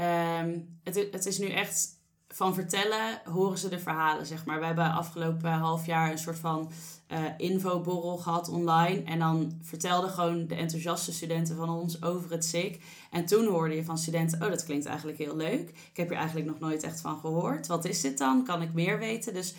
um, 0.00 0.78
het, 0.82 0.94
het 1.10 1.26
is 1.26 1.38
nu 1.38 1.48
echt 1.48 1.96
van 2.28 2.54
vertellen, 2.54 3.20
horen 3.24 3.58
ze 3.58 3.68
de 3.68 3.78
verhalen, 3.78 4.26
zeg 4.26 4.44
maar. 4.44 4.58
We 4.60 4.66
hebben 4.66 4.92
afgelopen 4.92 5.50
half 5.50 5.86
jaar 5.86 6.10
een 6.10 6.18
soort 6.18 6.38
van 6.38 6.70
uh, 7.12 7.18
infoborrel 7.36 8.16
gehad 8.16 8.48
online. 8.48 9.02
En 9.02 9.18
dan 9.18 9.58
vertelden 9.62 10.10
gewoon 10.10 10.46
de 10.46 10.54
enthousiaste 10.54 11.12
studenten 11.12 11.56
van 11.56 11.70
ons 11.70 12.02
over 12.02 12.30
het 12.30 12.44
SIC. 12.44 12.82
En 13.10 13.26
toen 13.26 13.46
hoorde 13.46 13.74
je 13.74 13.84
van 13.84 13.98
studenten, 13.98 14.42
oh, 14.42 14.48
dat 14.48 14.64
klinkt 14.64 14.86
eigenlijk 14.86 15.18
heel 15.18 15.36
leuk. 15.36 15.68
Ik 15.70 15.96
heb 15.96 16.10
er 16.10 16.16
eigenlijk 16.16 16.46
nog 16.46 16.58
nooit 16.58 16.82
echt 16.82 17.00
van 17.00 17.18
gehoord. 17.18 17.66
Wat 17.66 17.84
is 17.84 18.00
dit 18.00 18.18
dan? 18.18 18.44
Kan 18.44 18.62
ik 18.62 18.72
meer 18.72 18.98
weten? 18.98 19.34
Dus 19.34 19.54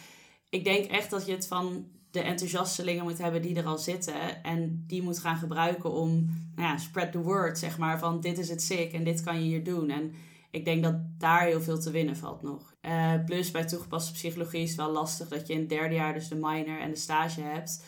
ik 0.50 0.64
denk 0.64 0.86
echt 0.86 1.10
dat 1.10 1.26
je 1.26 1.32
het 1.32 1.48
van 1.48 1.86
de 2.12 2.22
enthousiastelingen 2.22 3.04
moet 3.04 3.18
hebben 3.18 3.42
die 3.42 3.56
er 3.56 3.66
al 3.66 3.78
zitten. 3.78 4.44
En 4.44 4.84
die 4.88 5.02
moet 5.02 5.20
gaan 5.20 5.38
gebruiken 5.38 5.92
om, 5.92 6.10
nou 6.56 6.68
ja, 6.68 6.78
spread 6.78 7.12
the 7.12 7.22
word, 7.22 7.58
zeg 7.58 7.78
maar. 7.78 8.00
Van 8.00 8.22
dit 8.22 8.38
is 8.38 8.50
het 8.50 8.62
sick 8.62 8.94
en 8.94 9.04
dit 9.04 9.24
kan 9.24 9.36
je 9.36 9.46
hier 9.46 9.64
doen. 9.64 9.90
En 9.90 10.14
ik 10.52 10.66
denk 10.66 10.84
dat 10.84 10.96
daar 11.18 11.46
heel 11.46 11.62
veel 11.62 11.80
te 11.80 11.92
winnen 11.92 12.18
valt 12.18 12.42
nog. 12.42 12.76
Uh, 12.82 13.14
plus 13.26 13.52
bij 13.52 13.66
toegepaste 13.66 14.12
psychologie 14.12 14.62
is 14.62 14.70
het 14.70 14.78
wel 14.78 14.92
lastig 14.92 15.28
dat 15.28 15.48
je 15.48 15.54
in 15.54 15.60
het 15.60 15.70
derde 15.70 15.96
jaar 15.96 16.14
dus 16.14 16.28
de 16.28 16.36
minor 16.36 16.80
en 16.80 16.90
de 16.90 16.98
stage 16.98 17.42
hebt. 17.42 17.84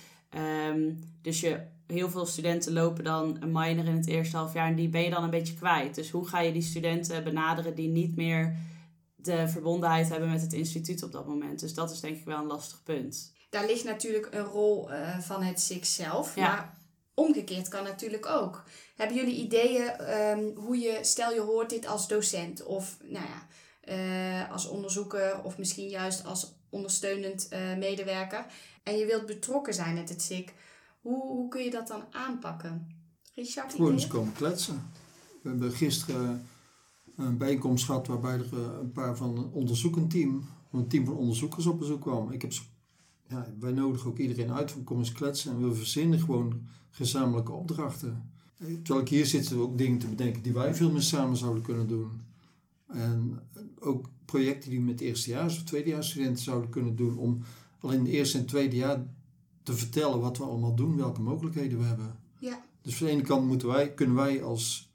Um, 0.70 1.00
dus 1.22 1.40
je, 1.40 1.60
heel 1.88 2.10
veel 2.10 2.26
studenten 2.26 2.74
lopen 2.74 3.04
dan 3.04 3.38
een 3.40 3.52
minor 3.52 3.86
in 3.86 3.96
het 3.96 4.08
eerste 4.08 4.38
half 4.38 4.54
jaar 4.54 4.68
en 4.68 4.76
die 4.76 4.90
ben 4.90 5.02
je 5.02 5.10
dan 5.10 5.24
een 5.24 5.30
beetje 5.30 5.54
kwijt. 5.54 5.96
Dus 5.96 6.10
hoe 6.10 6.28
ga 6.28 6.40
je 6.40 6.52
die 6.52 6.62
studenten 6.62 7.24
benaderen 7.24 7.76
die 7.76 7.90
niet 7.90 8.16
meer 8.16 8.56
de 9.22 9.48
verbondenheid 9.48 10.10
hebben 10.10 10.30
met 10.30 10.42
het 10.42 10.54
instituut 10.54 11.04
op 11.04 11.12
dat 11.12 11.28
moment. 11.28 11.60
Dus 11.60 11.74
dat 11.74 11.92
is 11.92 12.00
denk 12.00 12.18
ik 12.18 12.26
wel 12.26 12.38
een 12.38 12.46
lastig 12.46 12.84
punt. 12.84 13.34
Daar 13.50 13.66
ligt 13.66 13.84
natuurlijk 13.84 14.28
een 14.32 14.44
rol 14.44 14.92
uh, 14.92 15.20
van 15.20 15.44
het 15.44 15.60
SIG 15.60 15.86
zelf. 15.86 16.36
Ja. 16.36 16.42
Maar 16.42 16.78
omgekeerd 17.14 17.68
kan 17.68 17.84
natuurlijk 17.84 18.26
ook. 18.26 18.64
Hebben 18.96 19.16
jullie 19.16 19.36
ideeën 19.36 20.18
um, 20.20 20.56
hoe 20.56 20.78
je, 20.78 21.00
stel 21.02 21.34
je 21.34 21.42
hoort 21.42 21.70
dit 21.70 21.88
als 21.88 22.08
docent 22.08 22.64
of 22.64 22.98
nou 23.04 23.26
ja, 23.26 23.48
uh, 23.94 24.52
als 24.52 24.68
onderzoeker 24.68 25.44
of 25.44 25.58
misschien 25.58 25.88
juist 25.88 26.26
als 26.26 26.54
ondersteunend 26.70 27.48
uh, 27.54 27.78
medewerker 27.78 28.46
en 28.84 28.98
je 28.98 29.06
wilt 29.06 29.26
betrokken 29.26 29.74
zijn 29.74 29.94
met 29.96 30.10
het 30.10 30.22
SIG, 30.22 30.50
hoe, 31.02 31.22
hoe 31.22 31.48
kun 31.48 31.64
je 31.64 31.70
dat 31.70 31.88
dan 31.88 32.04
aanpakken? 32.12 32.88
Richard? 33.36 33.72
Gewoon 33.72 33.92
eens 33.92 34.08
komen 34.08 34.34
kletsen. 34.34 34.92
We 35.42 35.50
hebben 35.50 35.72
gisteren 35.72 36.48
een 37.26 37.38
bijeenkomst 37.38 37.86
gehad 37.86 38.08
waarbij 38.08 38.34
er 38.34 38.54
eh, 38.54 38.80
een 38.82 38.92
paar 38.92 39.18
van 39.18 39.38
een 39.38 39.50
onderzoekend 39.52 40.10
team, 40.10 40.44
een 40.72 40.88
team 40.88 41.06
van 41.06 41.16
onderzoekers 41.16 41.66
op 41.66 41.80
bezoek 41.80 42.02
kwam. 42.02 42.32
Ik 42.32 42.42
heb, 42.42 42.52
ja, 43.28 43.54
wij 43.60 43.72
nodigen 43.72 44.10
ook 44.10 44.18
iedereen 44.18 44.52
uit 44.52 44.72
van 44.72 44.84
kom 44.84 44.98
eens 44.98 45.12
kletsen 45.12 45.52
en 45.52 45.70
we 45.70 45.76
verzinnen 45.76 46.20
gewoon 46.20 46.62
gezamenlijke 46.90 47.52
opdrachten. 47.52 48.32
Eh, 48.58 48.68
terwijl 48.68 49.00
ik 49.00 49.10
hier 49.10 49.26
zit, 49.26 49.54
ook 49.54 49.78
dingen 49.78 50.00
te 50.00 50.08
bedenken 50.08 50.42
die 50.42 50.54
wij 50.54 50.76
veel 50.76 50.92
meer 50.92 51.02
samen 51.02 51.38
zouden 51.38 51.64
kunnen 51.64 51.88
doen. 51.88 52.10
En 52.88 53.40
ook 53.80 54.10
projecten 54.26 54.70
die 54.70 54.80
we 54.80 54.86
met 54.86 55.02
eerstejaars 55.02 55.58
of 55.58 55.64
tweedejaarsstudenten 55.64 56.44
zouden 56.44 56.70
kunnen 56.70 56.96
doen 56.96 57.18
om 57.18 57.42
al 57.80 57.92
in 57.92 58.00
het 58.00 58.08
eerste 58.08 58.38
en 58.38 58.46
tweede 58.46 58.76
jaar 58.76 59.06
te 59.64 59.74
vertellen 59.74 60.20
wat 60.20 60.38
we 60.38 60.44
allemaal 60.44 60.76
doen, 60.76 60.96
welke 60.96 61.22
mogelijkheden 61.22 61.80
we 61.80 61.86
hebben. 61.86 62.16
Ja. 62.40 62.66
Dus 62.82 62.96
van 62.96 63.08
de 63.08 63.14
ene 63.14 63.22
kant 63.22 63.48
moeten 63.48 63.68
wij, 63.68 63.94
kunnen 63.94 64.16
wij 64.16 64.44
als 64.44 64.92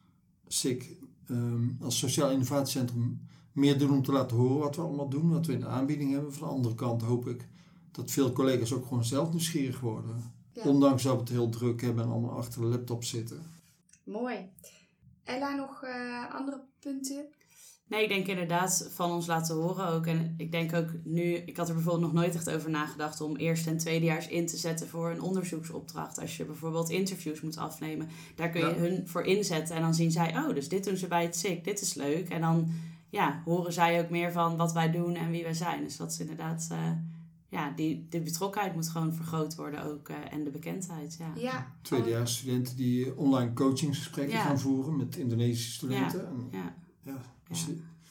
SIC 0.46 0.96
Ehm, 1.28 1.68
als 1.80 1.98
Sociaal 1.98 2.30
Innovatiecentrum 2.30 3.20
meer 3.52 3.78
doen 3.78 3.90
om 3.90 4.02
te 4.02 4.12
laten 4.12 4.37
horen 4.37 4.58
wat 4.58 4.76
we 4.76 4.82
allemaal 4.82 5.08
doen, 5.08 5.30
wat 5.30 5.46
we 5.46 5.52
in 5.52 5.60
de 5.60 5.66
aanbieding 5.66 6.12
hebben. 6.12 6.34
Van 6.34 6.48
de 6.48 6.54
andere 6.54 6.74
kant 6.74 7.02
hoop 7.02 7.28
ik 7.28 7.48
dat 7.90 8.10
veel 8.10 8.32
collega's 8.32 8.72
ook 8.72 8.87
gewoon 8.87 9.04
zelf 9.04 9.30
nieuwsgierig 9.30 9.80
worden. 9.80 10.32
Ondanks 10.54 11.02
dat 11.02 11.12
we 11.12 11.20
het 11.20 11.28
heel 11.28 11.48
druk 11.48 11.80
hebben 11.80 12.04
en 12.04 12.10
allemaal 12.10 12.37
achter 12.37 12.60
de 12.60 12.66
laptop 12.66 13.04
zitten. 13.04 13.42
Mooi. 14.04 14.50
Ella, 15.24 15.54
nog 15.54 15.84
uh, 15.84 16.34
andere 16.34 16.60
punten? 16.78 17.26
Nee, 17.87 18.03
ik 18.03 18.09
denk 18.09 18.27
inderdaad 18.27 18.90
van 18.92 19.12
ons 19.12 19.27
laten 19.27 19.55
horen 19.57 19.88
ook. 19.88 20.07
En 20.07 20.35
ik 20.37 20.53
denk 20.53 20.75
ook 20.75 20.88
nu, 21.03 21.23
ik 21.23 21.57
had 21.57 21.68
er 21.68 21.75
bijvoorbeeld 21.75 22.12
nog 22.12 22.23
nooit 22.23 22.35
echt 22.35 22.51
over 22.51 22.70
nagedacht 22.70 23.20
om 23.20 23.37
eerste 23.37 23.70
en 23.70 23.79
tweedejaars 23.79 24.29
in 24.29 24.47
te 24.47 24.57
zetten 24.57 24.88
voor 24.88 25.11
een 25.11 25.23
onderzoeksopdracht. 25.23 26.20
Als 26.20 26.37
je 26.37 26.44
bijvoorbeeld 26.44 26.90
interviews 26.90 27.40
moet 27.40 27.57
afnemen, 27.57 28.09
daar 28.35 28.51
kun 28.51 28.61
je 28.61 28.75
hun 28.75 29.09
voor 29.09 29.23
inzetten. 29.23 29.77
En 29.77 29.83
dan 29.83 29.94
zien 29.94 30.11
zij, 30.11 30.37
oh, 30.37 30.55
dus 30.55 30.68
dit 30.68 30.85
doen 30.85 30.97
ze 30.97 31.07
bij 31.07 31.23
het 31.23 31.37
SIC, 31.37 31.64
dit 31.64 31.81
is 31.81 31.94
leuk. 31.94 32.29
En 32.29 32.40
dan 32.40 32.70
ja, 33.11 33.42
horen 33.44 33.73
zij 33.73 34.01
ook 34.01 34.11
meer 34.11 34.33
van 34.33 34.57
wat 34.57 34.73
wij 34.73 34.90
doen 34.90 35.14
en 35.14 35.31
wie 35.31 35.42
wij 35.42 35.55
zijn. 35.55 35.83
Dus 35.83 35.97
dat 35.97 36.11
is 36.12 36.20
inderdaad, 36.20 36.68
uh, 36.73 36.79
ja, 37.49 37.73
die, 37.77 38.07
die 38.09 38.20
betrokkenheid 38.20 38.75
moet 38.75 38.88
gewoon 38.88 39.14
vergroot 39.14 39.55
worden 39.55 39.85
ook. 39.85 40.09
Uh, 40.09 40.16
en 40.31 40.44
de 40.44 40.51
bekendheid, 40.51 41.16
ja. 41.18 41.33
ja. 41.37 41.73
Tweedejaars 41.83 42.37
studenten 42.37 42.77
die 42.77 43.16
online 43.16 43.53
coachingsgesprekken 43.53 44.38
gaan 44.38 44.59
voeren 44.59 44.97
met 44.97 45.16
Indonesische 45.16 45.73
studenten. 45.73 46.49
Ja. 46.51 46.75
ja. 47.03 47.34
Ja 47.48 47.57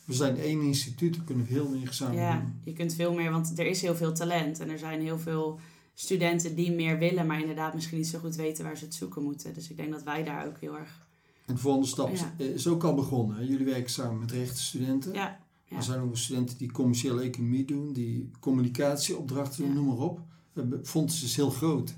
we 0.06 0.14
zijn 0.14 0.38
één 0.38 0.62
instituut, 0.62 1.18
we 1.18 1.24
kunnen 1.24 1.46
veel 1.46 1.70
meer 1.70 1.94
samen 1.94 2.16
ja, 2.16 2.40
doen. 2.40 2.54
je 2.64 2.74
kunt 2.74 2.94
veel 2.94 3.14
meer, 3.14 3.32
want 3.32 3.60
er 3.60 3.66
is 3.66 3.82
heel 3.82 3.96
veel 3.96 4.14
talent. 4.14 4.60
En 4.60 4.70
er 4.70 4.78
zijn 4.78 5.02
heel 5.02 5.20
veel 5.20 5.60
studenten 5.94 6.56
die 6.56 6.72
meer 6.72 6.98
willen, 6.98 7.26
maar 7.28 7.40
inderdaad 7.40 7.74
misschien 7.74 7.98
niet 7.98 8.08
zo 8.08 8.20
goed 8.20 8.36
weten 8.36 8.64
waar 8.64 8.78
ze 8.78 8.84
het 8.86 8.94
zoeken 8.94 9.24
moeten. 9.24 9.54
Dus 9.54 9.70
ik 9.70 9.78
denk 9.78 9.92
dat 9.92 10.04
wij 10.04 10.24
daar 10.24 10.48
ook 10.48 10.60
heel 10.60 10.78
erg 10.78 11.08
En 11.46 11.54
de 11.54 11.60
volgende 11.62 11.88
stap 11.88 12.10
is, 12.10 12.20
Ja. 12.20 12.34
is 12.46 12.68
ook 12.68 12.84
al 12.84 12.94
begonnen. 12.94 13.48
Jullie 13.48 13.66
werken 13.66 13.90
samen 13.92 14.20
met 14.20 14.32
rechtenstudenten. 14.32 15.14
Ja, 15.14 15.40
ja. 15.66 15.76
Er 15.78 15.84
zijn 15.84 16.00
ook 16.02 16.18
studenten 16.18 16.58
die 16.58 16.72
commerciële 16.72 17.22
economie 17.22 17.66
doen, 17.66 17.94
die 17.94 18.30
communicatieopdrachten 18.40 19.58
doen, 19.64 19.68
Ja. 19.68 19.74
noem 19.76 19.86
maar 19.88 19.98
op. 20.06 20.20
Het 20.54 20.88
fonds 20.88 21.24
is 21.24 21.36
heel 21.36 21.50
groot. 21.50 21.96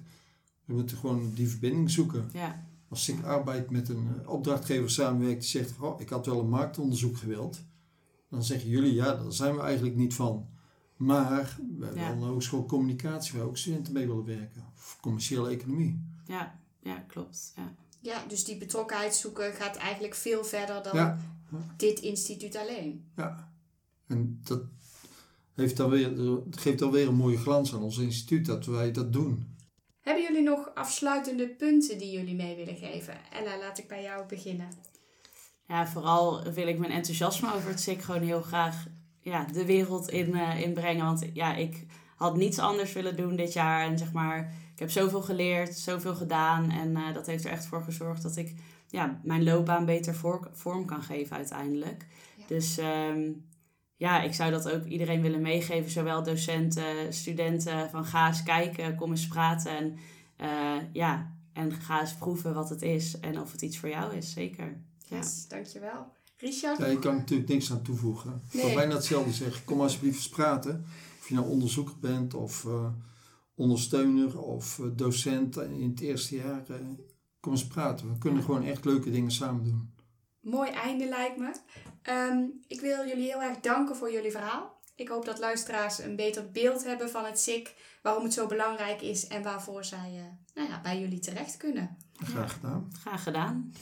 We 0.66 0.74
moeten 0.74 0.98
gewoon 0.98 1.32
die 1.34 1.48
verbinding 1.48 1.92
zoeken. 1.92 2.30
ja, 2.34 2.64
Als 2.90 3.10
ik 3.10 3.24
arbeid 3.24 3.70
met 3.70 3.90
een 3.90 4.08
eh, 4.22 4.30
opdrachtgever 4.30 4.90
samenwerkt 4.90 5.40
die 5.42 5.50
zegt, 5.50 5.74
oh, 5.80 6.02
ik 6.02 6.10
had 6.10 6.26
wel 6.26 6.40
een 6.40 6.50
marktonderzoek 6.50 7.18
gewild. 7.18 7.62
Dan 8.30 8.44
zeggen 8.44 8.70
jullie, 8.70 8.94
ja, 8.94 9.16
daar 9.16 9.32
zijn 9.34 9.56
we 9.56 9.62
eigenlijk 9.62 9.96
niet 9.96 10.14
van. 10.14 10.48
Maar 10.96 11.58
we 11.78 11.86
hebben 11.86 12.04
Ja. 12.04 12.08
wel 12.14 12.22
een 12.24 12.28
hogeschool 12.30 12.66
communicatie 12.66 13.38
waar 13.38 13.48
ook 13.48 13.58
studenten 13.58 13.94
mee 13.94 14.08
willen 14.08 14.26
werken. 14.26 14.64
Of 14.76 14.98
commerciële 15.02 15.50
economie. 15.50 16.04
ja, 16.28 16.60
ja, 16.80 16.96
klopt. 17.08 17.54
Ja. 17.56 17.74
Ja, 18.02 18.24
dus 18.28 18.44
die 18.44 18.58
betrokkenheid 18.58 19.16
zoeken 19.16 19.54
gaat 19.54 19.76
eigenlijk 19.76 20.16
veel 20.16 20.44
verder 20.44 20.84
dan 20.84 20.96
Ja. 20.96 21.18
dit 21.78 22.00
instituut 22.00 22.56
alleen. 22.56 23.04
Ja. 23.16 23.52
En 24.08 24.40
dat 24.44 24.62
heeft 25.54 25.78
dan 25.78 25.90
weer, 25.90 26.16
dat 26.16 26.58
geeft 26.58 26.82
alweer 26.82 27.08
een 27.08 27.16
mooie 27.16 27.38
glans 27.38 27.74
aan 27.74 27.82
ons 27.82 27.98
instituut 27.98 28.46
dat 28.46 28.66
wij 28.66 28.92
dat 28.92 29.14
doen. 29.14 29.55
Hebben 30.06 30.24
jullie 30.24 30.42
nog 30.42 30.72
afsluitende 30.74 31.48
punten 31.48 31.98
die 31.98 32.12
jullie 32.12 32.36
mee 32.36 32.56
willen 32.56 32.76
geven? 32.76 33.14
Ella, 33.32 33.58
laat 33.58 33.78
ik 33.78 33.88
bij 33.88 34.02
jou 34.02 34.26
beginnen. 34.28 34.70
ja, 35.68 35.88
vooral 35.88 36.44
wil 36.44 36.68
ik 36.68 36.78
mijn 36.78 36.92
enthousiasme 36.92 37.54
over 37.54 37.70
het 37.70 37.80
SIK 37.80 38.02
gewoon 38.02 38.22
heel 38.22 38.42
graag 38.42 38.86
ja, 39.20 39.46
de 39.46 39.66
wereld 39.66 40.10
in, 40.10 40.36
inbrengen. 40.36 41.06
Want 41.06 41.26
ja, 41.34 41.56
ik 41.56 41.86
had 42.16 42.36
niets 42.36 42.60
anders 42.60 42.94
willen 42.94 43.16
doen 43.16 43.36
dit 43.36 43.54
jaar. 43.54 43.86
En 43.86 43.98
zeg 43.98 44.12
maar, 44.12 44.54
ik 44.74 44.80
heb 44.80 44.90
zoveel 44.90 45.22
geleerd, 45.22 45.76
zoveel 45.76 46.16
gedaan. 46.16 46.72
En 46.72 46.96
eh, 46.96 47.14
dat 47.14 47.26
heeft 47.26 47.46
er 47.46 47.52
echt 47.52 47.66
voor 47.66 47.84
gezorgd 47.84 48.24
dat 48.24 48.36
ik 48.36 48.56
ja, 48.90 49.20
mijn 49.24 49.44
loopbaan 49.44 49.86
beter 49.86 50.16
voor, 50.16 50.50
vorm 50.54 50.86
kan 50.86 51.04
geven 51.04 51.36
uiteindelijk. 51.36 52.06
Ja. 52.38 52.44
Dus 52.48 52.78
ehm, 52.78 53.32
ja, 53.98 54.22
ik 54.22 54.34
zou 54.34 54.52
dat 54.52 54.70
ook 54.72 54.86
iedereen 54.86 55.22
willen 55.22 55.42
meegeven. 55.42 55.92
Zowel 55.92 56.24
docenten, 56.24 57.14
studenten. 57.14 57.90
Van 57.90 58.06
ga 58.06 58.28
eens 58.28 58.44
kijken, 58.44 58.96
kom 58.96 59.12
eens 59.12 59.28
praten. 59.28 59.78
En, 59.78 59.98
eh, 60.38 60.78
ja, 60.94 61.34
en 61.54 61.72
ga 61.74 62.02
eens 62.02 62.16
proeven 62.16 62.54
wat 62.54 62.70
het 62.70 62.82
is. 62.82 63.20
En 63.20 63.40
of 63.40 63.52
het 63.52 63.62
iets 63.62 63.78
voor 63.78 63.90
jou 63.90 64.16
is, 64.16 64.32
zeker. 64.32 64.78
Ja. 65.08 65.22
Dankjewel. 65.48 66.14
Richard? 66.38 66.78
Ja, 66.78 66.86
je 66.86 66.94
nog? 66.94 67.02
kan 67.02 67.16
natuurlijk 67.16 67.50
niks 67.50 67.72
aan 67.72 67.82
toevoegen. 67.82 68.42
Ik 68.52 68.62
kan 68.62 68.74
bijna 68.74 68.94
hetzelfde 68.94 69.32
zeggen. 69.34 69.64
Kom 69.66 69.82
alsjeblieft 69.82 70.16
eens 70.16 70.30
praten. 70.30 70.86
Of 71.20 71.28
je 71.30 71.36
nou 71.36 71.48
onderzoeker 71.50 71.96
bent 72.00 72.34
of 72.34 72.66
eh, 72.66 72.88
ondersteuner 73.56 74.40
of 74.42 74.80
eh, 74.80 74.86
docent 74.96 75.58
in 75.58 75.90
het 75.90 76.00
eerste 76.00 76.36
jaar. 76.36 76.64
kom 77.40 77.52
eens 77.52 77.68
praten. 77.68 78.10
We 78.12 78.18
kunnen 78.18 78.40
Ja. 78.40 78.46
gewoon 78.46 78.64
echt 78.64 78.86
leuke 78.86 79.12
dingen 79.12 79.32
samen 79.32 79.64
doen. 79.64 79.94
Mooi 80.46 80.72
einde 80.72 81.08
lijkt 81.08 81.38
me. 81.38 81.52
Ehm, 82.02 82.44
ik 82.68 82.82
wil 82.82 83.08
jullie 83.08 83.32
heel 83.32 83.42
erg 83.42 83.60
danken 83.60 83.96
voor 83.96 84.12
jullie 84.12 84.32
verhaal. 84.32 84.80
Ik 84.96 85.08
hoop 85.08 85.26
dat 85.26 85.40
luisteraars 85.40 86.00
een 86.00 86.16
beter 86.16 86.52
beeld 86.52 86.84
hebben 86.84 87.10
van 87.10 87.26
het 87.26 87.40
SIK, 87.40 87.74
waarom 88.02 88.24
het 88.24 88.34
zo 88.34 88.48
belangrijk 88.48 89.02
is 89.02 89.28
en 89.28 89.44
waarvoor 89.44 89.84
zij 89.84 90.12
eh, 90.16 90.56
nou 90.56 90.70
ja, 90.70 90.82
bij 90.82 91.00
jullie 91.00 91.20
terecht 91.20 91.58
kunnen. 91.58 91.98
Graag 92.14 92.54
gedaan. 92.54 92.92
Graag 93.00 93.24
gedaan. 93.24 93.74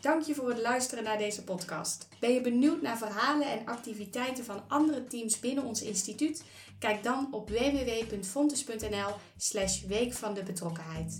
Dank 0.00 0.22
je 0.22 0.34
voor 0.34 0.48
het 0.48 0.58
luisteren 0.58 1.04
naar 1.04 1.18
deze 1.18 1.44
podcast. 1.44 2.08
Ben 2.20 2.32
je 2.32 2.40
benieuwd 2.40 2.82
naar 2.82 2.98
verhalen 2.98 3.46
en 3.46 3.66
activiteiten 3.66 4.44
van 4.44 4.62
andere 4.68 5.06
teams 5.06 5.40
binnen 5.40 5.64
ons 5.64 5.82
instituut? 5.82 6.44
Kijk 6.78 7.02
dan 7.02 7.28
op 7.30 7.50
www.fontes.nl 7.50 9.14
slash 9.36 9.82
week 9.82 10.12
van 10.12 10.34
de 10.34 10.42
betrokkenheid. 10.42 11.18